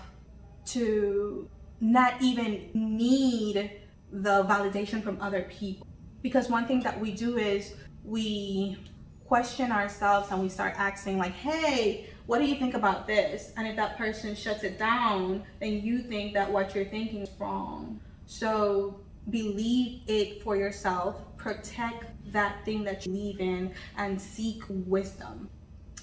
[0.67, 1.49] to
[1.81, 3.71] not even need
[4.11, 5.87] the validation from other people.
[6.21, 8.77] Because one thing that we do is we
[9.25, 13.51] question ourselves and we start asking, like, hey, what do you think about this?
[13.57, 17.29] And if that person shuts it down, then you think that what you're thinking is
[17.39, 17.99] wrong.
[18.27, 18.99] So
[19.31, 25.47] believe it for yourself, protect that thing that you believe in, and seek wisdom.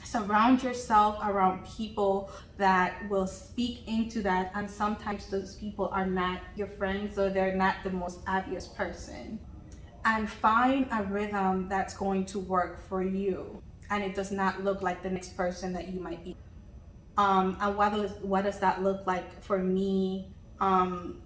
[0.04, 6.40] Surround yourself around people that will speak into that and sometimes those people are not
[6.54, 9.38] your friends or they're not the most obvious person.
[10.04, 14.82] And find a rhythm that's going to work for you and it does not look
[14.82, 16.36] like the next person that you might be.
[17.16, 20.34] Um, and what does, what does that look like for me?
[20.60, 21.22] Um,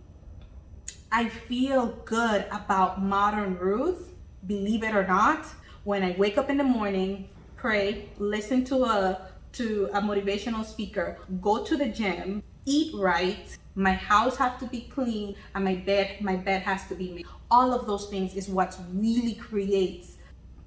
[1.20, 4.02] i feel good about modern ruth
[4.47, 5.43] believe it or not
[5.84, 7.28] when i wake up in the morning
[7.66, 13.93] pray, listen to a to a motivational speaker, go to the gym, eat right, my
[13.93, 17.26] house has to be clean, and my bed my bed has to be made.
[17.51, 20.18] All of those things is what really creates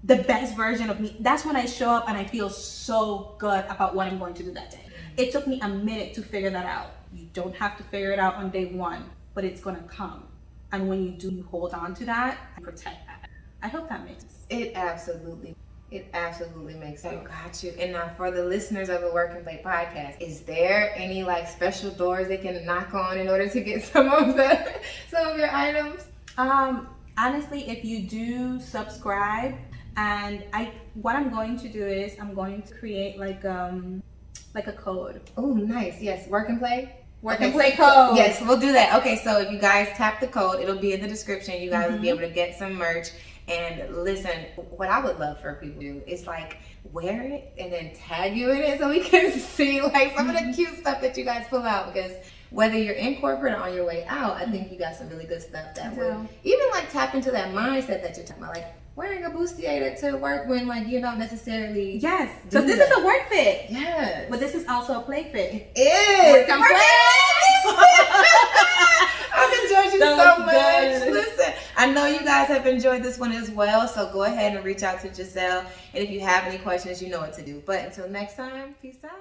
[0.03, 1.15] the best version of me.
[1.21, 4.43] That's when I show up and I feel so good about what I'm going to
[4.43, 4.85] do that day.
[5.15, 6.91] It took me a minute to figure that out.
[7.13, 10.28] You don't have to figure it out on day one, but it's gonna come.
[10.72, 13.30] And when you do, you hold on to that and protect that.
[13.62, 14.46] I hope that makes sense.
[14.50, 15.56] It absolutely,
[15.91, 17.28] it absolutely makes sense.
[17.28, 17.72] Got you.
[17.80, 21.48] And now for the listeners of the Work and Play podcast, is there any like
[21.48, 24.74] special doors they can knock on in order to get some of the
[25.10, 26.06] some of your items?
[26.38, 26.88] Um,
[27.18, 29.56] honestly, if you do subscribe,
[29.98, 34.02] and I, what I'm going to do is I'm going to create like um,
[34.56, 35.22] like a code.
[35.38, 36.02] Oh, nice.
[36.02, 36.96] Yes, Work and Play.
[37.22, 38.16] Work Okay, and play code.
[38.16, 38.98] Yes, we'll do that.
[39.00, 41.62] Okay, so if you guys tap the code, it'll be in the description.
[41.62, 42.20] You guys will be mm-hmm.
[42.20, 43.10] able to get some merch.
[43.50, 46.58] And listen, what I would love for people to do is like
[46.94, 50.36] wear it and then tag you in it so we can see like some of
[50.36, 50.52] the mm-hmm.
[50.52, 52.12] cute stuff that you guys pull out because
[52.52, 54.74] whether you're in corporate or on your way out, I think mm-hmm.
[54.74, 58.16] you got some really good stuff that would even like tap into that mindset that
[58.16, 58.68] you're talking about, like
[58.99, 62.91] wearing a bustier to work when like you don't necessarily Yes, because this that.
[62.91, 64.27] is a work fit, Yes.
[64.30, 65.49] but this is also a play fit.
[65.76, 66.34] is.
[66.34, 66.49] Work
[69.41, 70.51] I've enjoyed you so much.
[70.51, 71.13] good.
[71.13, 74.65] Listen, I know you guys have enjoyed this one as well, so go ahead and
[74.65, 75.63] reach out to Gisele.
[75.93, 77.61] And if you have any questions, you know what to do.
[77.65, 79.11] But until next time, peace out.